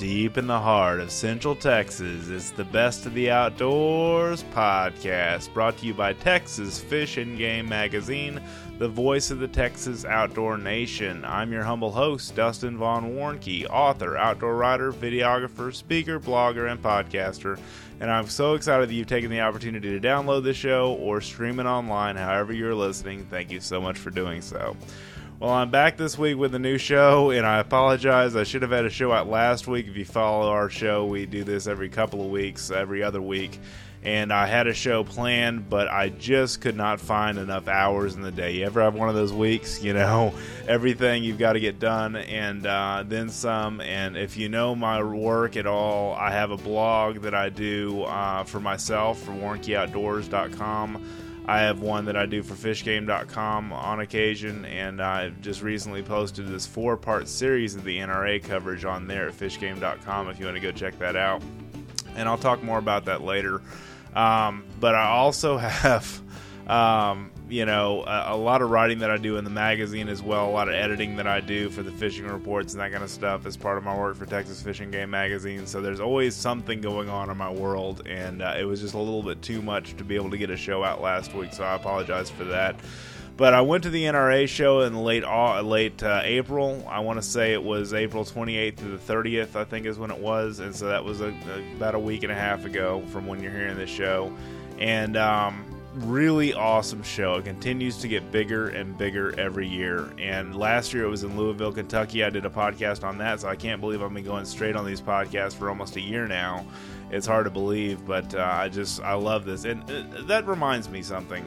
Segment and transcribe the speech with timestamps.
[0.00, 2.30] deep in the heart of Central Texas.
[2.30, 7.68] It's the Best of the Outdoors podcast, brought to you by Texas Fish and Game
[7.68, 8.40] Magazine,
[8.78, 11.22] the voice of the Texas outdoor nation.
[11.26, 17.60] I'm your humble host, Dustin Von Warnke, author, outdoor writer, videographer, speaker, blogger, and podcaster.
[18.00, 21.60] And I'm so excited that you've taken the opportunity to download the show or stream
[21.60, 23.26] it online, however you're listening.
[23.28, 24.74] Thank you so much for doing so.
[25.40, 28.36] Well, I'm back this week with a new show, and I apologize.
[28.36, 29.88] I should have had a show out last week.
[29.88, 33.58] If you follow our show, we do this every couple of weeks, every other week.
[34.02, 38.20] And I had a show planned, but I just could not find enough hours in
[38.20, 38.56] the day.
[38.56, 40.34] You ever have one of those weeks, you know,
[40.68, 43.80] everything you've got to get done and uh, then some.
[43.80, 48.02] And if you know my work at all, I have a blog that I do
[48.02, 51.02] uh, for myself for warnkeyoutdoors.com
[51.50, 56.46] I have one that I do for fishgame.com on occasion, and I've just recently posted
[56.46, 60.56] this four part series of the NRA coverage on there at fishgame.com if you want
[60.56, 61.42] to go check that out.
[62.14, 63.62] And I'll talk more about that later.
[64.14, 66.22] Um, but I also have
[66.68, 70.22] um, you know, a, a, lot of writing that I do in the magazine as
[70.22, 73.02] well, a lot of editing that I do for the fishing reports and that kind
[73.02, 75.66] of stuff as part of my work for Texas Fish and Game Magazine.
[75.66, 78.98] So there's always something going on in my world, and uh, it was just a
[78.98, 81.64] little bit too much to be able to get a show out last week, so
[81.64, 82.76] I apologize for that.
[83.36, 86.86] But I went to the NRA show in late uh, late uh, April.
[86.86, 90.10] I want to say it was April 28th to the 30th, I think is when
[90.10, 93.02] it was, and so that was a, a, about a week and a half ago
[93.10, 94.30] from when you're hearing this show.
[94.78, 97.34] And um, really awesome show.
[97.34, 100.12] It continues to get bigger and bigger every year.
[100.18, 102.24] And last year it was in Louisville, Kentucky.
[102.24, 104.86] I did a podcast on that, so I can't believe I've been going straight on
[104.86, 106.64] these podcasts for almost a year now.
[107.10, 110.88] It's hard to believe, but uh, I just I love this, and uh, that reminds
[110.88, 111.44] me something.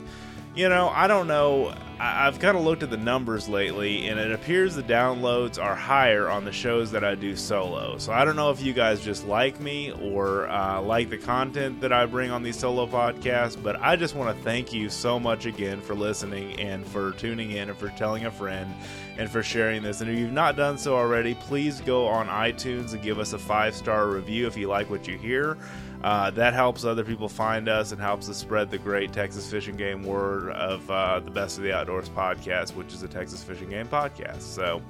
[0.56, 1.74] You know, I don't know.
[2.00, 5.74] I- have kind of looked at the numbers lately, and it appears the downloads are
[5.74, 7.98] higher on the shows that I do solo.
[7.98, 11.82] So I don't know if you guys just like me or uh, like the content
[11.82, 15.20] that I bring on these solo podcasts, but I just want to thank you so
[15.20, 18.72] much again for listening and for tuning in and for telling a friend
[19.18, 20.02] and for sharing this.
[20.02, 23.40] And if you've not done so already, please go on iTunes and give us a
[23.40, 25.58] five star review if you like what you hear.
[26.04, 29.78] Uh, that helps other people find us and helps us spread the great Texas fishing
[29.78, 33.70] game word of uh, the Best of the Outdoors podcast, which is a Texas fishing
[33.70, 34.42] game podcast.
[34.42, 34.82] So,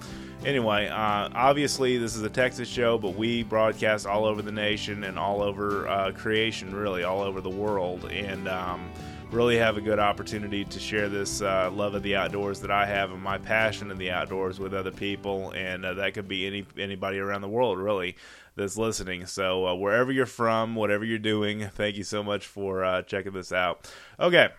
[0.43, 5.03] anyway, uh, obviously, this is a Texas show, but we broadcast all over the nation
[5.03, 8.05] and all over uh, creation, really, all over the world.
[8.05, 8.89] And, um,
[9.29, 12.85] really have a good opportunity to share this uh, love of the outdoors that I
[12.85, 16.45] have and my passion in the outdoors with other people, and uh, that could be
[16.45, 18.15] any anybody around the world, really
[18.55, 19.25] that's listening.
[19.25, 23.33] So uh, wherever you're from, whatever you're doing, thank you so much for uh, checking
[23.33, 23.91] this out.
[24.19, 24.49] Okay.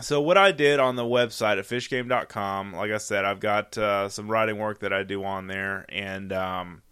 [0.00, 4.08] So what I did on the website at fishgame.com, like I said, I've got uh,
[4.08, 6.82] some writing work that I do on there, and um,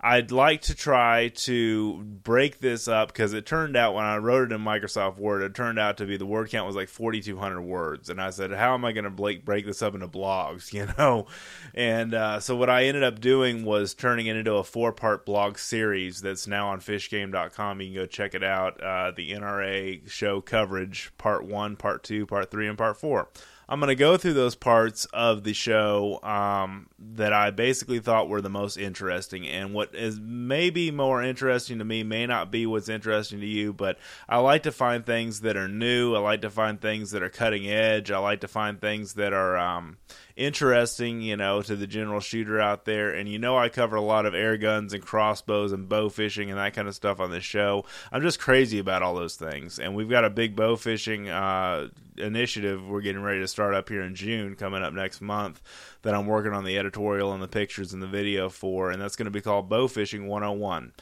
[0.00, 4.52] I'd like to try to break this up because it turned out when I wrote
[4.52, 7.60] it in Microsoft Word, it turned out to be the word count was like 4,200
[7.60, 8.08] words.
[8.08, 10.86] And I said, how am I going to break, break this up into blogs, you
[10.96, 11.26] know?
[11.74, 15.26] And uh, so what I ended up doing was turning it into a four part
[15.26, 17.80] blog series that's now on fishgame.com.
[17.80, 18.80] You can go check it out.
[18.80, 23.28] Uh, the NRA show coverage, part one, part two, part three, and part four.
[23.68, 28.28] I'm going to go through those parts of the show um, that I basically thought
[28.28, 29.46] were the most interesting.
[29.46, 33.74] And what is maybe more interesting to me may not be what's interesting to you,
[33.74, 36.14] but I like to find things that are new.
[36.14, 38.10] I like to find things that are cutting edge.
[38.10, 39.58] I like to find things that are.
[39.58, 39.98] Um,
[40.38, 43.12] interesting, you know, to the general shooter out there.
[43.12, 46.48] And you know, I cover a lot of air guns and crossbows and bow fishing
[46.48, 47.84] and that kind of stuff on this show.
[48.12, 49.78] I'm just crazy about all those things.
[49.78, 53.88] And we've got a big bow fishing uh, initiative we're getting ready to start up
[53.88, 55.60] here in June, coming up next month,
[56.02, 58.90] that I'm working on the editorial and the pictures and the video for.
[58.90, 60.92] And that's going to be called Bow Fishing 101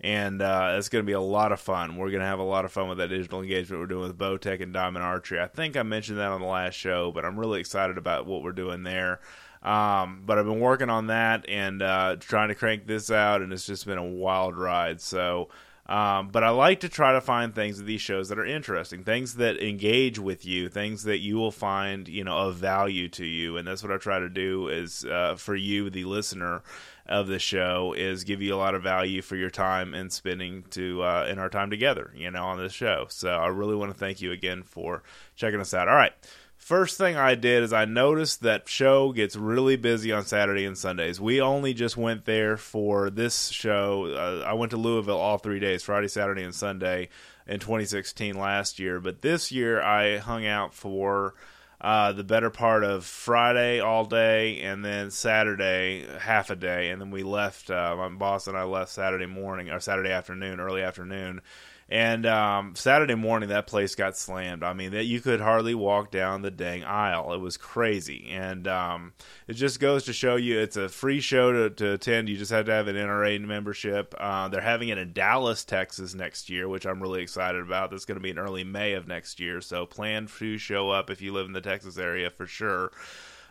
[0.00, 1.96] and uh, it's going to be a lot of fun.
[1.96, 4.18] We're going to have a lot of fun with that digital engagement we're doing with
[4.18, 5.40] Bowtech and Diamond Archery.
[5.40, 8.42] I think I mentioned that on the last show, but I'm really excited about what
[8.42, 9.20] we're doing there.
[9.62, 13.52] Um, but I've been working on that and uh, trying to crank this out, and
[13.52, 15.00] it's just been a wild ride.
[15.00, 15.48] So,
[15.86, 19.04] um, but I like to try to find things at these shows that are interesting,
[19.04, 23.24] things that engage with you, things that you will find, you know, of value to
[23.24, 26.62] you, and that's what I try to do is uh, for you, the listener
[27.06, 30.64] of the show is give you a lot of value for your time and spending
[30.70, 33.06] to uh, in our time together, you know, on this show.
[33.10, 35.02] So I really want to thank you again for
[35.36, 35.88] checking us out.
[35.88, 36.12] All right.
[36.56, 40.78] First thing I did is I noticed that show gets really busy on Saturday and
[40.78, 41.20] Sundays.
[41.20, 44.06] We only just went there for this show.
[44.06, 47.10] Uh, I went to Louisville all three days, Friday, Saturday, and Sunday
[47.46, 48.98] in 2016 last year.
[48.98, 51.34] But this year I hung out for
[51.80, 57.00] uh, the better part of Friday all day, and then Saturday half a day, and
[57.00, 57.70] then we left.
[57.70, 61.40] Uh, my boss and I left Saturday morning or Saturday afternoon, early afternoon,
[61.88, 64.62] and um, Saturday morning, that place got slammed.
[64.62, 67.32] I mean, that you could hardly walk down the dang aisle.
[67.34, 69.12] It was crazy, and um,
[69.46, 72.30] it just goes to show you it's a free show to, to attend.
[72.30, 74.14] You just have to have an NRA membership.
[74.16, 77.90] Uh, they're having it in Dallas, Texas next year, which I'm really excited about.
[77.90, 81.10] That's going to be in early May of next year, so plan to show up
[81.10, 82.92] if you live in the Texas area for sure.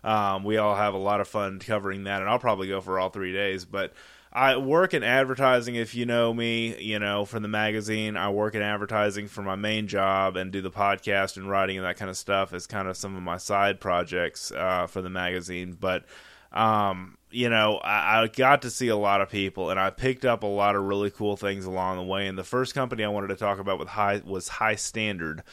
[0.03, 2.99] Um, we all have a lot of fun covering that, and I'll probably go for
[2.99, 3.93] all three days, but.
[4.35, 5.75] I work in advertising.
[5.75, 9.55] If you know me, you know from the magazine, I work in advertising for my
[9.55, 12.87] main job and do the podcast and writing and that kind of stuff as kind
[12.87, 15.77] of some of my side projects uh, for the magazine.
[15.79, 16.05] But
[16.51, 20.23] um, you know, I, I, got to see a lot of people, and I picked
[20.23, 22.27] up a lot of really cool things along the way.
[22.27, 25.43] And the first company I wanted to talk about with high was High Standard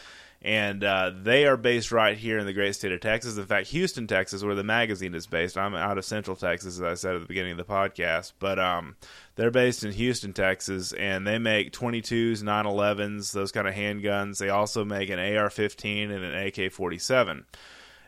[0.43, 3.37] and uh, they are based right here in the great state of Texas.
[3.37, 5.59] In fact, Houston, Texas, where the magazine is based.
[5.59, 8.59] I'm out of Central Texas, as I said at the beginning of the podcast, but
[8.59, 8.97] um,
[9.37, 14.39] they're based in Houston, Texas, and they make 22s, 911s, those kind of handguns.
[14.39, 17.45] They also make an AR-15 and an AK-47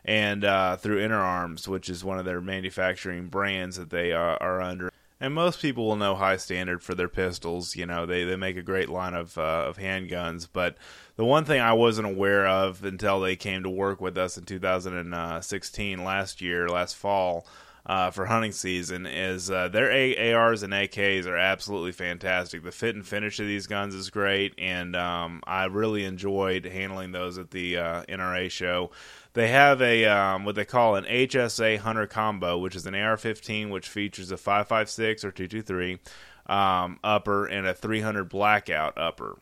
[0.05, 4.61] and uh, through Interarms, which is one of their manufacturing brands that they are, are
[4.61, 4.91] under.
[5.23, 7.77] And most people will know High Standard for their pistols.
[7.77, 10.49] You know, they, they make a great line of uh, of handguns.
[10.51, 10.75] But
[11.15, 14.43] the one thing I wasn't aware of until they came to work with us in
[14.43, 17.47] 2016, last year, last fall,
[17.85, 22.61] uh, for hunting season is uh, their A- ARs and AKs are absolutely fantastic.
[22.61, 27.13] The fit and finish of these guns is great, and um, I really enjoyed handling
[27.13, 28.91] those at the uh, NRA show.
[29.33, 33.71] They have a um, what they call an HSA Hunter combo, which is an AR-15,
[33.71, 35.99] which features a 5.56 or 223
[36.45, 39.37] um, upper and a 300 blackout upper.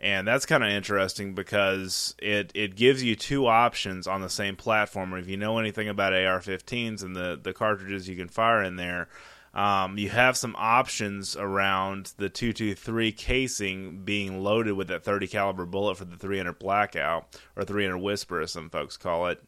[0.00, 4.56] And that's kind of interesting because it, it gives you two options on the same
[4.56, 5.12] platform.
[5.12, 9.08] If you know anything about AR-15s and the, the cartridges you can fire in there,
[9.52, 15.66] um, you have some options around the 223 casing being loaded with that 30 caliber
[15.66, 19.42] bullet for the 300 blackout or 300 whisper, as some folks call it.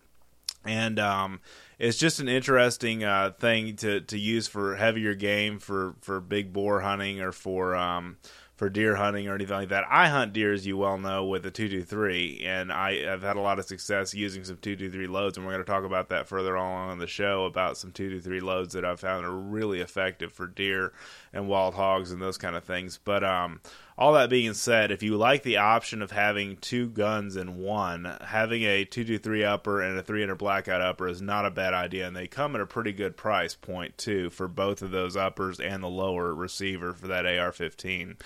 [0.64, 1.40] And um,
[1.78, 6.52] it's just an interesting uh, thing to, to use for heavier game, for, for big
[6.52, 8.16] boar hunting, or for um,
[8.62, 9.82] for deer hunting or anything like that.
[9.90, 13.40] I hunt deer, as you well know, with a 223, and I have had a
[13.40, 16.56] lot of success using some 223 loads, and we're going to talk about that further
[16.56, 20.46] on in the show about some 223 loads that I've found are really effective for
[20.46, 20.92] deer
[21.32, 23.00] and wild hogs and those kind of things.
[23.02, 23.62] But um,
[23.98, 28.16] all that being said, if you like the option of having two guns in one,
[28.20, 32.14] having a 223 upper and a 300 blackout upper is not a bad idea, and
[32.14, 35.82] they come at a pretty good price point too for both of those uppers and
[35.82, 38.18] the lower receiver for that AR-15.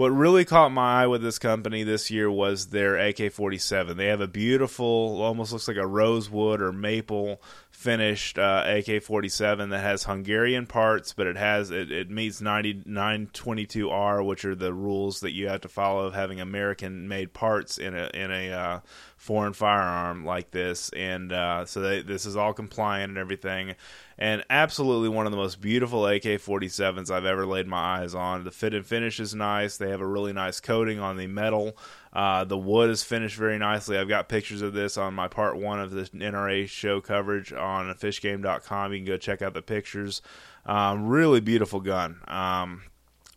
[0.00, 3.98] What really caught my eye with this company this year was their AK 47.
[3.98, 9.68] They have a beautiful, almost looks like a rosewood or maple finished uh, AK 47
[9.68, 15.20] that has Hungarian parts, but it has it, it meets 9922R, which are the rules
[15.20, 18.80] that you have to follow of having American made parts in a in a uh,
[19.20, 23.74] foreign firearm like this, and uh, so they, this is all compliant and everything.
[24.16, 28.44] And absolutely one of the most beautiful AK 47s I've ever laid my eyes on.
[28.44, 29.76] The fit and finish is nice.
[29.76, 31.76] They have a really nice coating on the metal.
[32.14, 33.98] Uh, the wood is finished very nicely.
[33.98, 37.94] I've got pictures of this on my part one of the NRA show coverage on
[37.94, 38.92] fishgame.com.
[38.94, 40.22] You can go check out the pictures.
[40.64, 42.20] Um, really beautiful gun.
[42.26, 42.84] Um,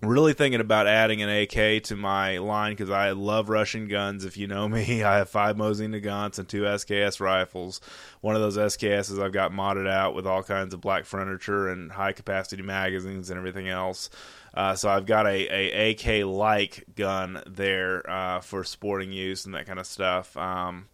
[0.06, 4.26] really thinking about adding an AK to my line because I love Russian guns.
[4.26, 7.80] If you know me, I have five Mosin Nagants and two SKS rifles.
[8.22, 11.92] One of those SKSs I've got modded out with all kinds of black furniture and
[11.92, 14.10] high capacity magazines and everything else.
[14.54, 19.56] Uh, so I've got a, a AK like gun there uh, for sporting use and
[19.56, 20.36] that kind of stuff.
[20.38, 20.88] Um,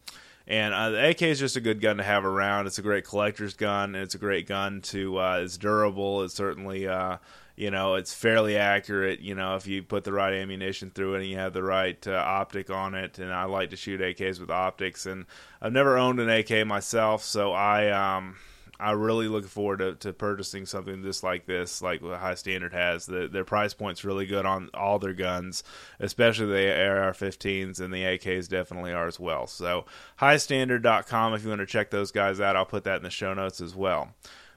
[0.50, 2.66] and uh, the AK is just a good gun to have around.
[2.66, 5.20] It's a great collector's gun, and it's a great gun to.
[5.20, 6.24] Uh, it's durable.
[6.24, 7.18] It's certainly uh,
[7.60, 11.20] you know it's fairly accurate you know if you put the right ammunition through it
[11.20, 14.40] and you have the right uh, optic on it and i like to shoot ak's
[14.40, 15.26] with optics and
[15.62, 18.38] i've never owned an ak myself so i um
[18.82, 22.72] I really look forward to, to purchasing something just like this, like what High Standard
[22.72, 23.06] has.
[23.06, 25.66] The, their price point's really good on all their guns,
[26.00, 29.48] especially the AR-15s, and the AKs definitely are as well.
[29.48, 29.84] So,
[30.22, 32.56] highstandard.com if you want to check those guys out.
[32.56, 34.14] I'll put that in the show notes as well.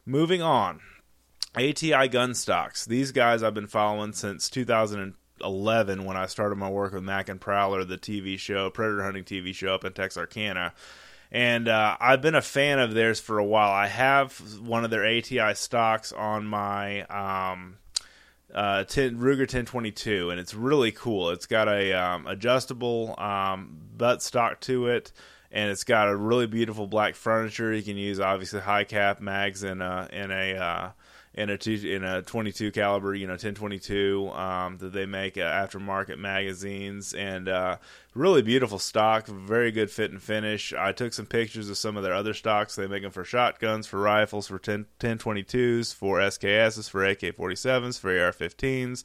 [0.06, 0.78] Moving on,
[1.54, 2.87] ATI gun stocks.
[2.87, 7.40] These guys I've been following since 2011 when I started my work with Mac and
[7.40, 10.73] Prowler, the TV show, predator hunting TV show up in Texarkana.
[11.30, 13.71] And uh, I've been a fan of theirs for a while.
[13.71, 17.78] I have one of their ATI stocks on my um,
[18.54, 21.30] uh, 10, Ruger 1022, and it's really cool.
[21.30, 25.12] It's got a um, adjustable um, butt stock to it
[25.52, 27.73] and it's got a really beautiful black furniture.
[27.75, 30.90] You can use obviously high cap mags in a in a uh,
[31.34, 35.40] in a two, in a 22 caliber, you know, 1022 um, that they make uh,
[35.40, 37.76] aftermarket magazines and uh,
[38.14, 40.74] really beautiful stock, very good fit and finish.
[40.74, 42.74] I took some pictures of some of their other stocks.
[42.74, 48.10] They make them for shotguns, for rifles, for 10, 1022s, for SKSs, for AK-47s, for
[48.10, 49.02] AR-15s,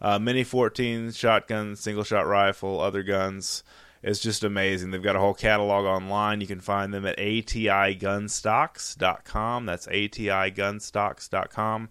[0.00, 3.64] uh, Mini 14 shotguns, single shot rifle, other guns.
[4.04, 4.90] It's just amazing.
[4.90, 6.42] They've got a whole catalog online.
[6.42, 9.64] You can find them at atigunstocks.com.
[9.64, 11.88] That's atigunstocks.com.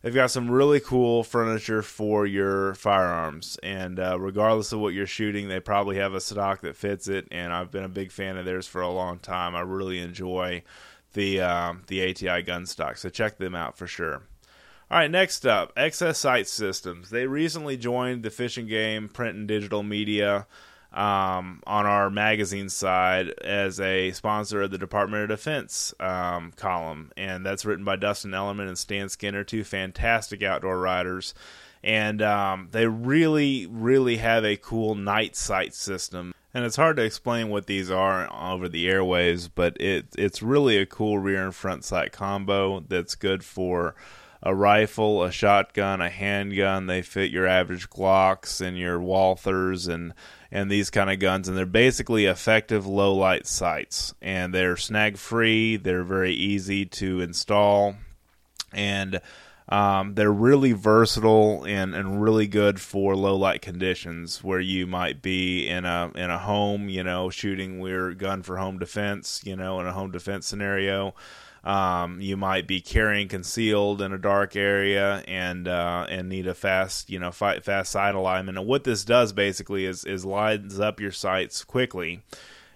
[0.00, 5.06] They've got some really cool furniture for your firearms, and uh, regardless of what you're
[5.06, 7.28] shooting, they probably have a stock that fits it.
[7.30, 9.54] And I've been a big fan of theirs for a long time.
[9.54, 10.62] I really enjoy
[11.12, 14.22] the uh, the ATI gun stock, so check them out for sure.
[14.90, 17.10] All right, next up, XS Sight Systems.
[17.10, 20.46] They recently joined the Fish and Game print and digital media
[20.92, 27.12] um, on our magazine side as a sponsor of the Department of Defense um, column,
[27.16, 31.34] and that's written by Dustin Ellerman and Stan Skinner, two fantastic outdoor writers.
[31.84, 36.32] And um, they really, really have a cool night sight system.
[36.54, 40.76] And it's hard to explain what these are over the airways, but it it's really
[40.76, 43.94] a cool rear and front sight combo that's good for
[44.42, 46.86] a rifle, a shotgun, a handgun.
[46.86, 50.14] They fit your average Glocks and your Walthers and
[50.50, 55.16] and these kind of guns, and they're basically effective low light sights, and they're snag
[55.16, 55.76] free.
[55.76, 57.96] They're very easy to install,
[58.70, 59.22] and
[59.70, 65.22] um, they're really versatile and, and really good for low light conditions where you might
[65.22, 69.56] be in a in a home, you know, shooting your gun for home defense, you
[69.56, 71.14] know, in a home defense scenario.
[71.64, 76.54] Um, you might be carrying concealed in a dark area and uh, and need a
[76.54, 78.58] fast you know fi- fast sight alignment.
[78.58, 82.22] And what this does basically is is lines up your sights quickly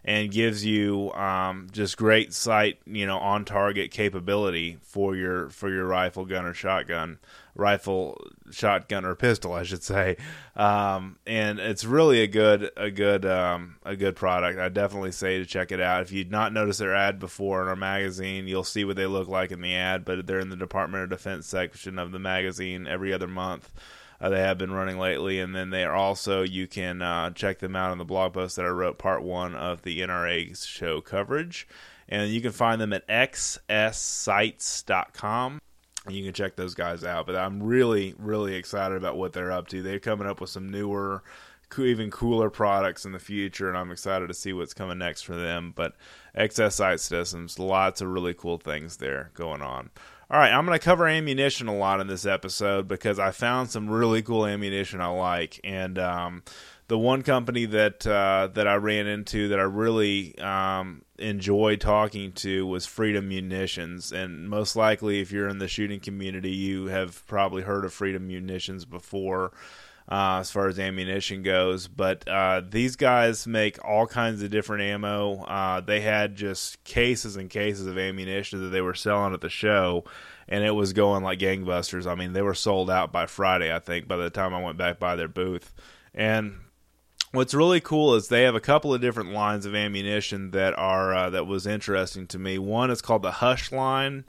[0.06, 5.68] and gives you um, just great sight you know on target capability for your for
[5.68, 7.18] your rifle gun or shotgun
[7.56, 8.20] rifle,
[8.50, 10.16] shotgun, or pistol, I should say.
[10.54, 14.58] Um, and it's really a good, a good, um, a good product.
[14.58, 16.02] I definitely say to check it out.
[16.02, 19.28] If you'd not noticed their ad before in our magazine, you'll see what they look
[19.28, 20.04] like in the ad.
[20.04, 23.70] But they're in the Department of Defense section of the magazine every other month.
[24.20, 27.58] Uh, they have been running lately, and then they are also you can uh, check
[27.58, 31.00] them out on the blog post that I wrote, part one of the NRA show
[31.00, 31.68] coverage,
[32.08, 33.60] and you can find them at xssights.com
[36.08, 37.26] you can check those guys out.
[37.26, 39.82] But I'm really, really excited about what they're up to.
[39.82, 41.22] They're coming up with some newer,
[41.76, 45.34] even cooler products in the future, and I'm excited to see what's coming next for
[45.34, 45.72] them.
[45.74, 45.94] But
[46.36, 49.90] XS Sight Systems, lots of really cool things there going on.
[50.28, 53.70] All right, I'm going to cover ammunition a lot in this episode because I found
[53.70, 56.42] some really cool ammunition I like, and um,
[56.88, 62.32] the one company that uh, that I ran into that I really um, enjoyed talking
[62.32, 67.24] to was Freedom Munitions, and most likely, if you're in the shooting community, you have
[67.28, 69.52] probably heard of Freedom Munitions before.
[70.08, 71.88] Uh, as far as ammunition goes.
[71.88, 75.42] But uh, these guys make all kinds of different ammo.
[75.42, 79.48] Uh, they had just cases and cases of ammunition that they were selling at the
[79.48, 80.04] show,
[80.46, 82.06] and it was going like gangbusters.
[82.06, 84.78] I mean, they were sold out by Friday, I think, by the time I went
[84.78, 85.74] back by their booth.
[86.14, 86.60] And
[87.32, 91.14] what's really cool is they have a couple of different lines of ammunition that are
[91.14, 92.58] uh, that was interesting to me.
[92.58, 94.24] One is called the Hush line,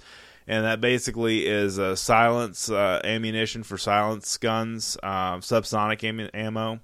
[0.47, 6.79] and that basically is a silence uh, ammunition for silence guns, uh, subsonic am- ammo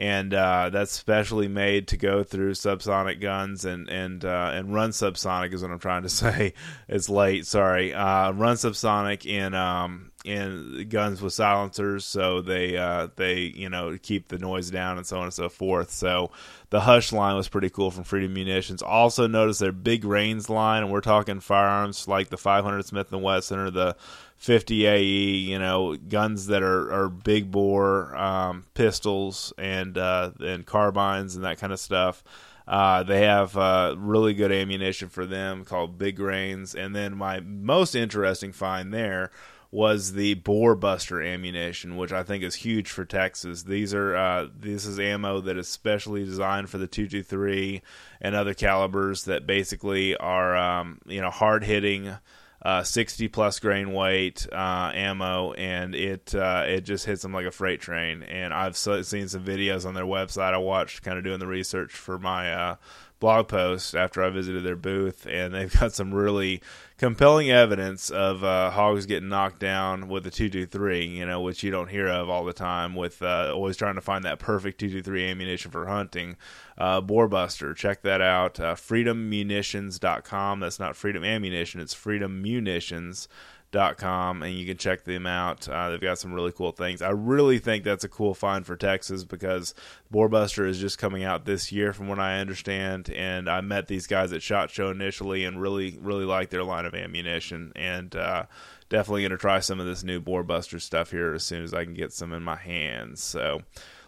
[0.00, 4.90] and uh, that's specially made to go through subsonic guns and and uh, and run
[4.90, 6.54] subsonic is what I'm trying to say.
[6.88, 7.92] It's late, sorry.
[7.92, 13.96] Uh, run subsonic in um, in guns with silencers, so they uh, they you know
[14.00, 15.90] keep the noise down and so on and so forth.
[15.90, 16.30] So
[16.70, 18.82] the Hush line was pretty cool from Freedom Munitions.
[18.82, 23.22] Also notice their Big Rains line, and we're talking firearms like the 500 Smith and
[23.22, 23.96] Wesson or the
[24.36, 30.64] 50 AE, you know, guns that are, are big bore, um, pistols and uh, and
[30.64, 32.22] carbines and that kind of stuff.
[32.66, 36.74] Uh, they have uh, really good ammunition for them called Big Rains.
[36.74, 39.30] And then my most interesting find there
[39.72, 43.62] was the Boarbuster ammunition, which I think is huge for Texas.
[43.62, 47.82] These are uh, this is ammo that is specially designed for the 223
[48.20, 52.16] and other calibers that basically are um, you know hard hitting
[52.62, 57.46] uh, 60 plus grain weight uh, ammo, and it uh, it just hits them like
[57.46, 58.22] a freight train.
[58.24, 60.52] And I've seen some videos on their website.
[60.52, 62.76] I watched kind of doing the research for my uh,
[63.20, 66.62] blog post after I visited their booth, and they've got some really
[66.98, 71.70] compelling evidence of uh, hogs getting knocked down with a 223, you know, which you
[71.70, 75.30] don't hear of all the time with uh, always trying to find that perfect 223
[75.30, 76.36] ammunition for hunting.
[76.76, 78.58] Uh, Boarbuster, check that out.
[78.58, 80.60] Uh, freedommunitions.com.
[80.60, 83.28] That's not Freedom Ammunition, it's Freedom Munitions
[83.72, 85.68] dot com and you can check them out.
[85.68, 87.02] Uh, they've got some really cool things.
[87.02, 89.74] I really think that's a cool find for texas because
[90.12, 94.06] boarbuster is just coming out this year from what i understand and i met these
[94.06, 98.44] guys at shot show initially and really really like their line of ammunition and uh,
[98.88, 101.84] definitely going to try some of this new boarbuster stuff here as soon as i
[101.84, 103.22] can get some in my hands.
[103.22, 103.62] So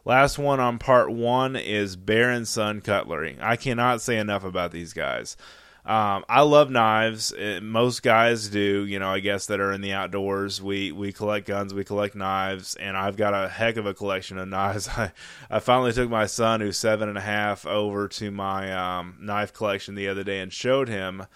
[0.05, 4.73] last one on part one is bear and son cutlery i cannot say enough about
[4.73, 5.37] these guys
[5.85, 7.33] um, I love knives.
[7.33, 9.11] It, most guys do, you know.
[9.11, 10.63] I guess that are in the outdoors.
[10.63, 14.39] We we collect guns, we collect knives, and I've got a heck of a collection
[14.39, 14.89] of knives.
[14.89, 15.11] I
[15.51, 19.53] I finally took my son, who's seven and a half, over to my um, knife
[19.53, 21.27] collection the other day and showed him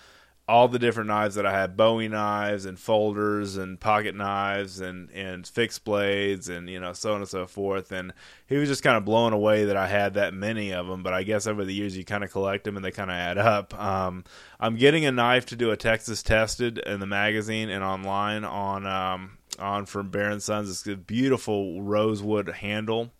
[0.48, 5.10] all the different knives that I had Bowie knives and folders and pocket knives and,
[5.10, 7.90] and fixed blades and, you know, so on and so forth.
[7.90, 8.12] And
[8.46, 11.02] he was just kind of blown away that I had that many of them.
[11.02, 13.16] But I guess over the years, you kind of collect them and they kind of
[13.16, 13.74] add up.
[13.74, 14.22] Um,
[14.60, 18.86] I'm getting a knife to do a Texas tested in the magazine and online on,
[18.86, 20.70] um, on from Bear & Sons.
[20.70, 23.10] It's a beautiful rosewood handle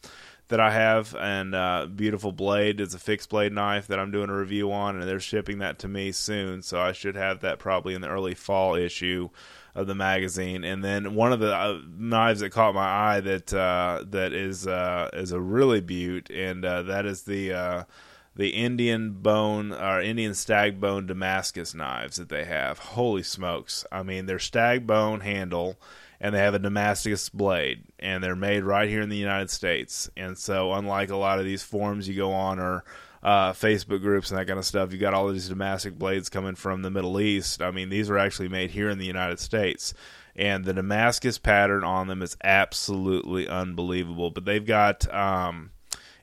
[0.49, 2.81] that I have, and uh, beautiful blade.
[2.81, 5.79] It's a fixed blade knife that I'm doing a review on, and they're shipping that
[5.81, 6.63] to me soon.
[6.63, 9.31] So I should have that probably in the early fall issue
[9.75, 10.65] of the magazine.
[10.65, 14.67] And then one of the uh, knives that caught my eye that uh, that is
[14.67, 17.85] uh, is a really beaut, and uh, that is the uh,
[18.37, 22.79] the Indian bone or Indian stag bone Damascus knives that they have.
[22.79, 23.85] Holy smokes!
[23.91, 25.77] I mean, they're stag bone handle
[26.21, 30.11] and they have a Damascus blade, and they're made right here in the United States.
[30.17, 32.85] And so, unlike a lot of these forums you go on or
[33.23, 36.55] uh, Facebook groups and that kind of stuff, you got all these Damascus blades coming
[36.55, 37.61] from the Middle East.
[37.61, 39.95] I mean, these are actually made here in the United States.
[40.37, 44.31] And the Damascus pattern on them is absolutely unbelievable.
[44.31, 45.71] But they've got um,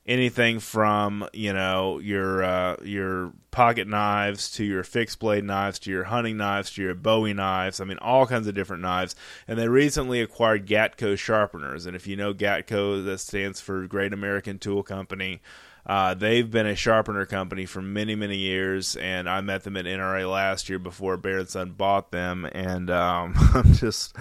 [0.05, 5.91] anything from you know your uh, your pocket knives to your fixed blade knives to
[5.91, 7.79] your hunting knives to your Bowie knives.
[7.79, 9.15] I mean, all kinds of different knives.
[9.47, 11.85] And they recently acquired Gatco sharpeners.
[11.85, 15.41] And if you know Gatco, that stands for Great American Tool Company.
[15.85, 19.85] Uh, they've been a sharpener company for many, many years, and I met them at
[19.85, 24.15] NRA last year before Bear & Son bought them, and um, I'm just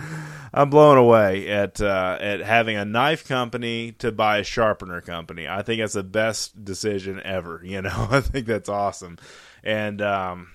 [0.53, 5.46] I'm blown away at uh, at having a knife company to buy a sharpener company.
[5.46, 7.61] I think that's the best decision ever.
[7.62, 9.18] You know, I think that's awesome,
[9.62, 10.48] and um,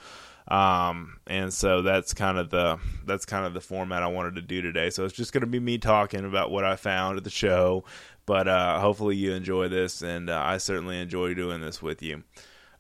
[0.53, 4.43] Um, and so that's kind of the that's kind of the format I wanted to
[4.43, 4.91] do today.
[4.91, 7.85] So it's just going to be me talking about what I found at the show,
[8.27, 12.25] but uh, hopefully you enjoy this, and uh, I certainly enjoy doing this with you.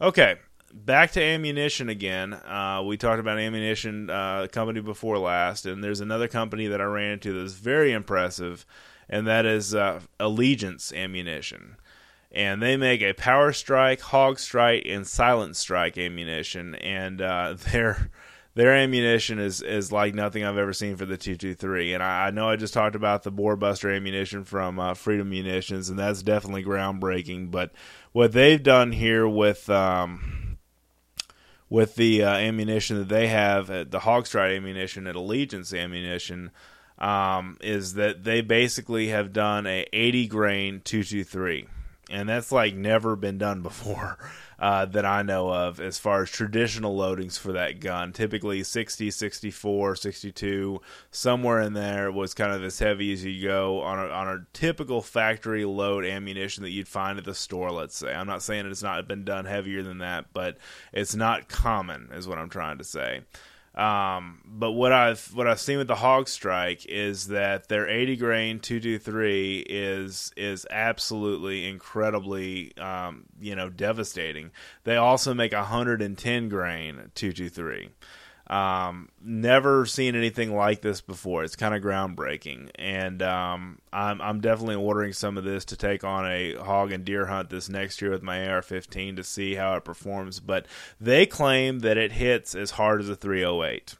[0.02, 0.34] Okay,
[0.70, 2.34] back to ammunition again.
[2.34, 6.84] Uh, we talked about ammunition uh, company before last, and there's another company that I
[6.84, 8.66] ran into that's very impressive,
[9.08, 11.76] and that is uh, Allegiance Ammunition
[12.32, 18.10] and they make a power strike, hog strike, and silent strike ammunition, and uh, their
[18.54, 21.94] their ammunition is is like nothing I've ever seen for the 223.
[21.94, 25.90] And I, I know I just talked about the Buster ammunition from uh, Freedom Munitions,
[25.90, 27.50] and that's definitely groundbreaking.
[27.50, 27.72] But
[28.12, 30.58] what they've done here with um,
[31.68, 36.50] with the uh, ammunition that they have, at the hog strike ammunition at Allegiance ammunition.
[36.98, 41.66] Um, is that they basically have done a 80 grain 223
[42.10, 44.18] and that's like never been done before
[44.58, 48.12] uh, that I know of as far as traditional loadings for that gun.
[48.12, 53.80] Typically 60, 64, 62, somewhere in there was kind of as heavy as you go
[53.80, 57.96] on a, on a typical factory load ammunition that you'd find at the store, let's
[57.96, 58.12] say.
[58.14, 60.58] I'm not saying it's not been done heavier than that, but
[60.92, 63.22] it's not common, is what I'm trying to say.
[63.74, 68.16] Um, but what I've what I've seen with the Hog Strike is that their 80
[68.16, 74.50] grain 223 is is absolutely incredibly um, you know devastating.
[74.84, 77.88] They also make a 110 grain 223.
[78.52, 81.42] Um, never seen anything like this before.
[81.42, 86.04] It's kind of groundbreaking, and um, I'm I'm definitely ordering some of this to take
[86.04, 89.76] on a hog and deer hunt this next year with my AR-15 to see how
[89.76, 90.38] it performs.
[90.38, 90.66] But
[91.00, 93.96] they claim that it hits as hard as a 308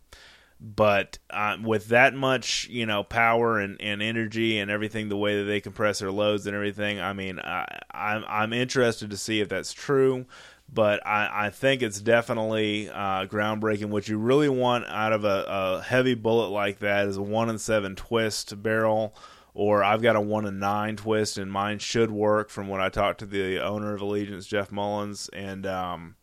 [0.65, 5.38] but uh, with that much you know power and, and energy and everything the way
[5.38, 9.41] that they compress their loads and everything i mean I, I'm, I'm interested to see
[9.41, 10.25] if that's true
[10.73, 13.87] but I, I think it's definitely uh, groundbreaking.
[13.87, 17.51] What you really want out of a, a, heavy bullet like that is a one
[17.51, 19.15] and seven twist barrel,
[19.53, 22.49] or I've got a one and nine twist, and mine should work.
[22.49, 26.17] From when I talked to the owner of Allegiance, Jeff Mullins, and um,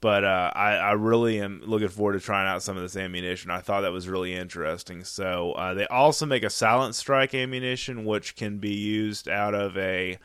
[0.00, 3.50] but uh, I, I, really am looking forward to trying out some of this ammunition.
[3.50, 5.02] I thought that was really interesting.
[5.02, 9.76] So uh, they also make a silent strike ammunition, which can be used out of
[9.76, 10.18] a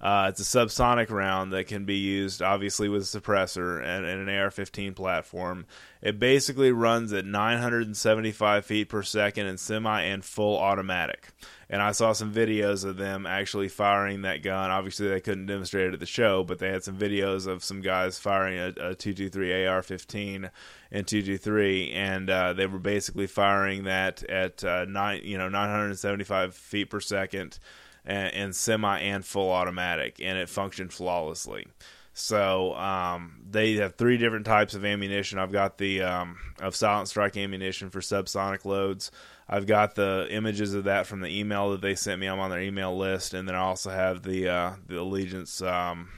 [0.00, 4.28] uh, it's a subsonic round that can be used, obviously, with a suppressor and, and,
[4.28, 5.66] an AR-15 platform.
[6.00, 11.30] It basically runs at 975 feet per second in semi and full automatic.
[11.68, 14.70] And I saw some videos of them actually firing that gun.
[14.70, 17.80] Obviously, they couldn't demonstrate it at the show, but they had some videos of some
[17.80, 20.50] guys firing a, a 223 AR-15
[20.92, 26.54] and 223, and uh, they were basically firing that at uh, nine, you know, 975
[26.54, 27.58] feet per second
[28.08, 31.68] and, and semi and full automatic, and it functioned flawlessly.
[32.14, 35.38] So um, they have three different types of ammunition.
[35.38, 39.12] I've got the um, of silent strike ammunition for subsonic loads.
[39.48, 42.26] I've got the images of that from the email that they sent me.
[42.26, 46.08] I'm on their email list, and then I also have the uh, the Allegiance um,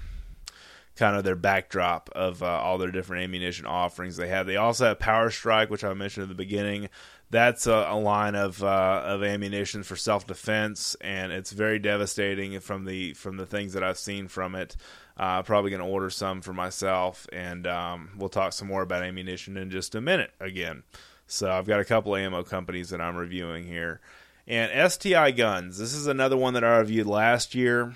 [0.96, 4.46] kind of their backdrop of uh, all their different ammunition offerings they have.
[4.46, 6.88] They also have Power Strike, which I mentioned at the beginning
[7.30, 12.58] that's a, a line of uh, of ammunition for self defense, and it's very devastating
[12.60, 14.76] from the from the things that I've seen from it.
[15.16, 19.02] Uh, probably going to order some for myself, and um, we'll talk some more about
[19.02, 20.82] ammunition in just a minute again.
[21.26, 24.00] So I've got a couple ammo companies that I'm reviewing here,
[24.48, 25.78] and STI Guns.
[25.78, 27.94] This is another one that I reviewed last year,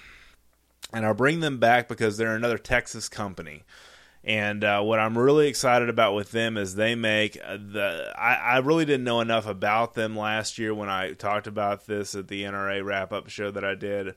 [0.93, 3.65] and I'll bring them back because they're another Texas company.
[4.25, 8.13] And uh, what I'm really excited about with them is they make uh, the.
[8.17, 12.15] I, I, really didn't know enough about them last year when I talked about this
[12.15, 14.15] at the NRA wrap up show that I did.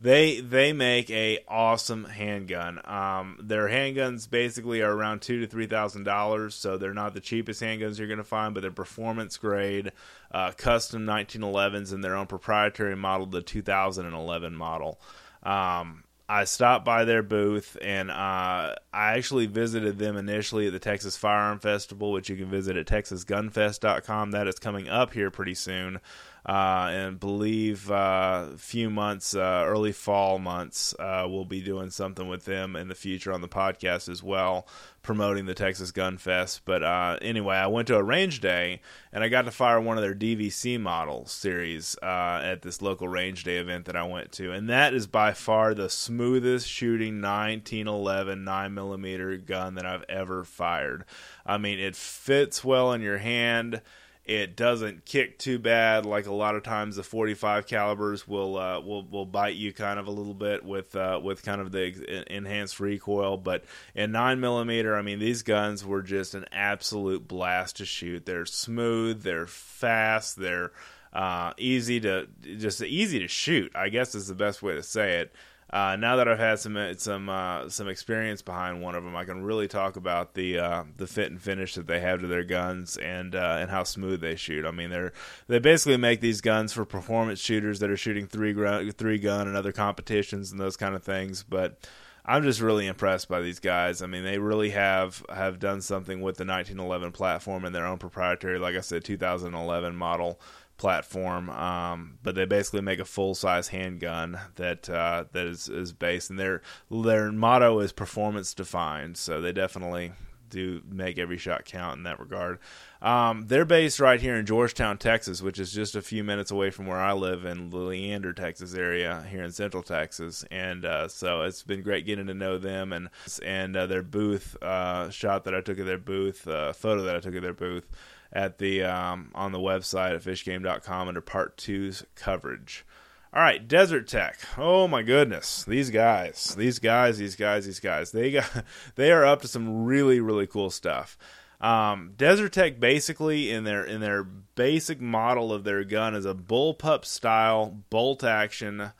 [0.00, 2.80] They they make a awesome handgun.
[2.84, 7.20] Um, their handguns basically are around two to three thousand dollars, so they're not the
[7.20, 9.92] cheapest handguns you're going to find, but they're performance grade,
[10.32, 15.00] uh, custom 1911s, and their own proprietary model, the 2011 model.
[15.44, 20.80] Um, I stopped by their booth and uh, I actually visited them initially at the
[20.80, 24.32] Texas Firearm Festival, which you can visit at texasgunfest.com.
[24.32, 26.00] That is coming up here pretty soon
[26.46, 32.28] uh, and believe uh, few months, uh, early fall months, uh, we'll be doing something
[32.28, 34.64] with them in the future on the podcast as well,
[35.02, 36.60] promoting the Texas Gun Fest.
[36.64, 38.80] But uh, anyway, I went to a range day
[39.12, 43.08] and I got to fire one of their DVC model series uh, at this local
[43.08, 47.20] range day event that I went to, and that is by far the smoothest shooting
[47.20, 51.06] 1911 9 millimeter gun that I've ever fired.
[51.44, 53.80] I mean, it fits well in your hand
[54.26, 56.04] it doesn't kick too bad.
[56.04, 60.00] Like a lot of times, the 45 calibers will uh, will will bite you kind
[60.00, 63.36] of a little bit with uh, with kind of the enhanced recoil.
[63.36, 68.26] But in nine millimeter, I mean, these guns were just an absolute blast to shoot.
[68.26, 70.72] They're smooth, they're fast, they're
[71.12, 73.70] uh, easy to just easy to shoot.
[73.76, 75.32] I guess is the best way to say it.
[75.68, 79.16] Uh, now that I've had some uh, some uh, some experience behind one of them,
[79.16, 82.28] I can really talk about the uh, the fit and finish that they have to
[82.28, 84.64] their guns and uh, and how smooth they shoot.
[84.64, 85.12] I mean, they're
[85.48, 89.48] they basically make these guns for performance shooters that are shooting three gun, three gun
[89.48, 91.42] and other competitions and those kind of things.
[91.42, 91.84] But
[92.24, 94.02] I'm just really impressed by these guys.
[94.02, 97.98] I mean, they really have have done something with the 1911 platform and their own
[97.98, 100.40] proprietary, like I said, 2011 model
[100.76, 101.50] platform.
[101.50, 106.30] Um, but they basically make a full size handgun that uh, that is, is based,
[106.30, 109.16] and their their motto is performance defined.
[109.16, 110.12] So they definitely
[110.48, 112.58] do make every shot count in that regard.
[113.02, 116.70] Um, they're based right here in Georgetown, Texas, which is just a few minutes away
[116.70, 121.08] from where I live in the Leander, Texas area here in Central Texas, and uh,
[121.08, 123.10] so it's been great getting to know them and
[123.44, 127.16] and uh, their booth uh, shot that I took of their booth, uh, photo that
[127.16, 127.88] I took of their booth
[128.32, 132.84] at the um, on the website at fishgame.com under part two's coverage.
[133.32, 134.38] All right, Desert Tech.
[134.56, 138.10] Oh my goodness, these guys, these guys, these guys, these guys.
[138.12, 138.50] They got
[138.94, 141.18] they are up to some really really cool stuff.
[141.60, 146.34] Um, Desert Tech basically in their in their basic model of their gun is a
[146.34, 148.92] bullpup style bolt action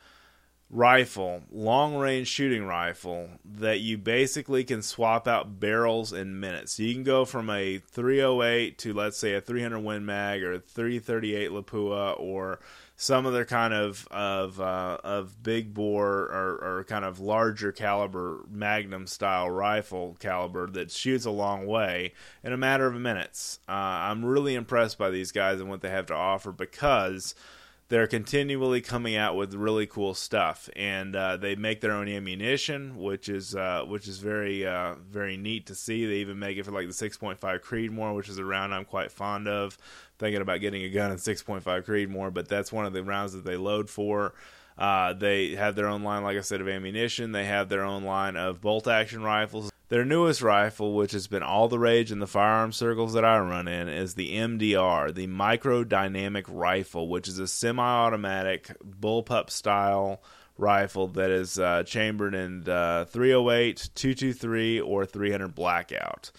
[0.69, 6.73] rifle, long range shooting rifle that you basically can swap out barrels in minutes.
[6.73, 10.53] So you can go from a 308 to let's say a 300 Win Mag or
[10.53, 12.59] a 338 Lapua or
[12.97, 18.43] some other kind of of uh, of big bore or, or kind of larger caliber
[18.49, 23.59] Magnum style rifle caliber that shoots a long way in a matter of minutes.
[23.69, 27.35] Uh, I'm really impressed by these guys and what they have to offer because
[27.89, 32.97] they're continually coming out with really cool stuff, and uh, they make their own ammunition,
[32.97, 36.05] which is uh, which is very uh, very neat to see.
[36.05, 39.11] They even make it for like the 6.5 Creedmoor, which is a round I'm quite
[39.11, 39.77] fond of.
[40.19, 43.45] Thinking about getting a gun in 6.5 Creedmoor, but that's one of the rounds that
[43.45, 44.33] they load for.
[44.77, 47.31] Uh, they have their own line, like I said, of ammunition.
[47.31, 49.71] They have their own line of bolt action rifles.
[49.89, 53.39] Their newest rifle, which has been all the rage in the firearm circles that I
[53.39, 59.49] run in, is the MDR, the Micro Dynamic Rifle, which is a semi automatic bullpup
[59.49, 60.21] style
[60.57, 66.31] rifle that is uh, chambered in uh, 308, 223, or 300 blackout.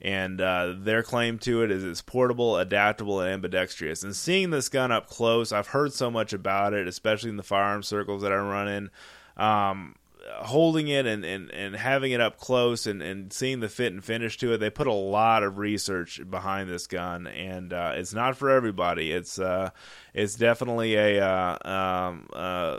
[0.00, 4.02] And uh, their claim to it is it's portable, adaptable, and ambidextrous.
[4.02, 7.42] And seeing this gun up close, I've heard so much about it, especially in the
[7.44, 8.90] firearm circles that I run in.
[9.36, 9.94] Um,
[10.36, 14.04] holding it and, and, and having it up close and, and seeing the fit and
[14.04, 18.14] finish to it, they put a lot of research behind this gun, and uh, it's
[18.14, 19.12] not for everybody.
[19.12, 19.70] It's uh,
[20.14, 22.78] it's definitely a uh, um, uh,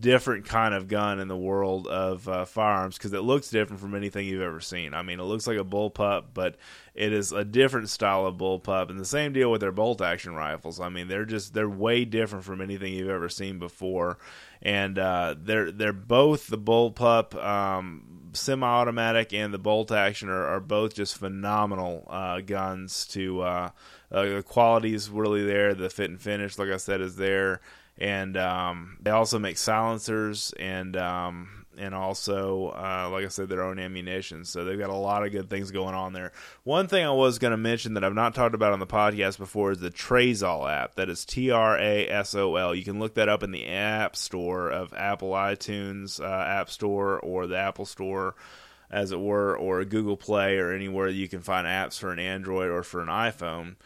[0.00, 3.94] different kind of gun in the world of uh, firearms because it looks different from
[3.94, 4.94] anything you've ever seen.
[4.94, 6.56] I mean, it looks like a bullpup, but
[6.94, 10.34] it is a different style of bullpup, and the same deal with their bolt action
[10.34, 10.80] rifles.
[10.80, 14.18] I mean, they're just they're way different from anything you've ever seen before
[14.62, 20.60] and uh, they're they're both the bullpup um, semi-automatic and the bolt action are, are
[20.60, 23.06] both just phenomenal uh, guns.
[23.08, 23.70] To uh,
[24.10, 25.74] uh, the quality is really there.
[25.74, 27.60] The fit and finish, like I said, is there,
[27.98, 33.62] and um, they also make silencers and um, and also, uh, like I said, their
[33.62, 34.44] own ammunition.
[34.44, 36.32] So they've got a lot of good things going on there.
[36.64, 39.38] One thing I was going to mention that I've not talked about on the podcast
[39.38, 40.94] before is the Trasol app.
[40.96, 42.74] That is T R A S O L.
[42.74, 47.18] You can look that up in the App Store of Apple iTunes uh, App Store
[47.20, 48.34] or the Apple Store,
[48.90, 52.70] as it were, or Google Play or anywhere you can find apps for an Android
[52.70, 53.76] or for an iPhone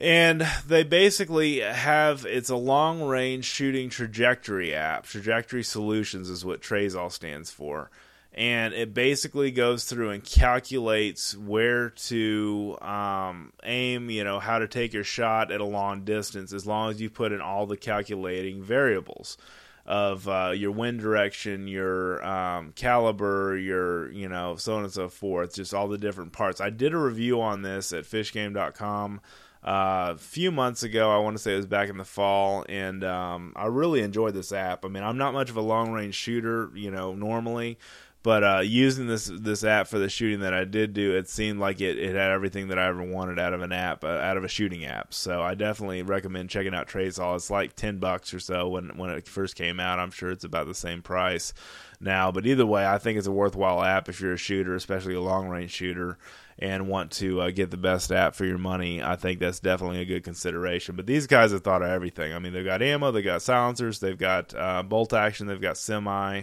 [0.00, 5.04] and they basically have it's a long range shooting trajectory app.
[5.04, 7.90] Trajectory Solutions is what Trasol stands for.
[8.32, 14.68] And it basically goes through and calculates where to um, aim, you know, how to
[14.68, 17.76] take your shot at a long distance, as long as you put in all the
[17.76, 19.36] calculating variables
[19.84, 25.08] of uh, your wind direction, your um, caliber, your, you know, so on and so
[25.08, 26.60] forth, just all the different parts.
[26.60, 29.20] I did a review on this at fishgame.com
[29.64, 31.10] uh, a few months ago.
[31.10, 34.34] I want to say it was back in the fall, and um, I really enjoyed
[34.34, 34.84] this app.
[34.84, 37.78] I mean, I'm not much of a long range shooter, you know, normally,
[38.22, 41.58] but uh, using this this app for the shooting that I did do, it seemed
[41.58, 44.36] like it, it had everything that I ever wanted out of an app, uh, out
[44.36, 45.14] of a shooting app.
[45.14, 47.36] So I definitely recommend checking out Trasol.
[47.36, 49.98] It's like ten bucks or so when when it first came out.
[49.98, 51.54] I'm sure it's about the same price
[52.00, 55.14] now, but either way, I think it's a worthwhile app if you're a shooter, especially
[55.14, 56.18] a long range shooter
[56.58, 60.00] and want to uh, get the best app for your money, I think that's definitely
[60.00, 60.94] a good consideration.
[60.94, 62.34] But these guys have thought of everything.
[62.34, 65.78] I mean, they've got ammo, they've got silencers, they've got uh, bolt action, they've got
[65.78, 66.42] semi.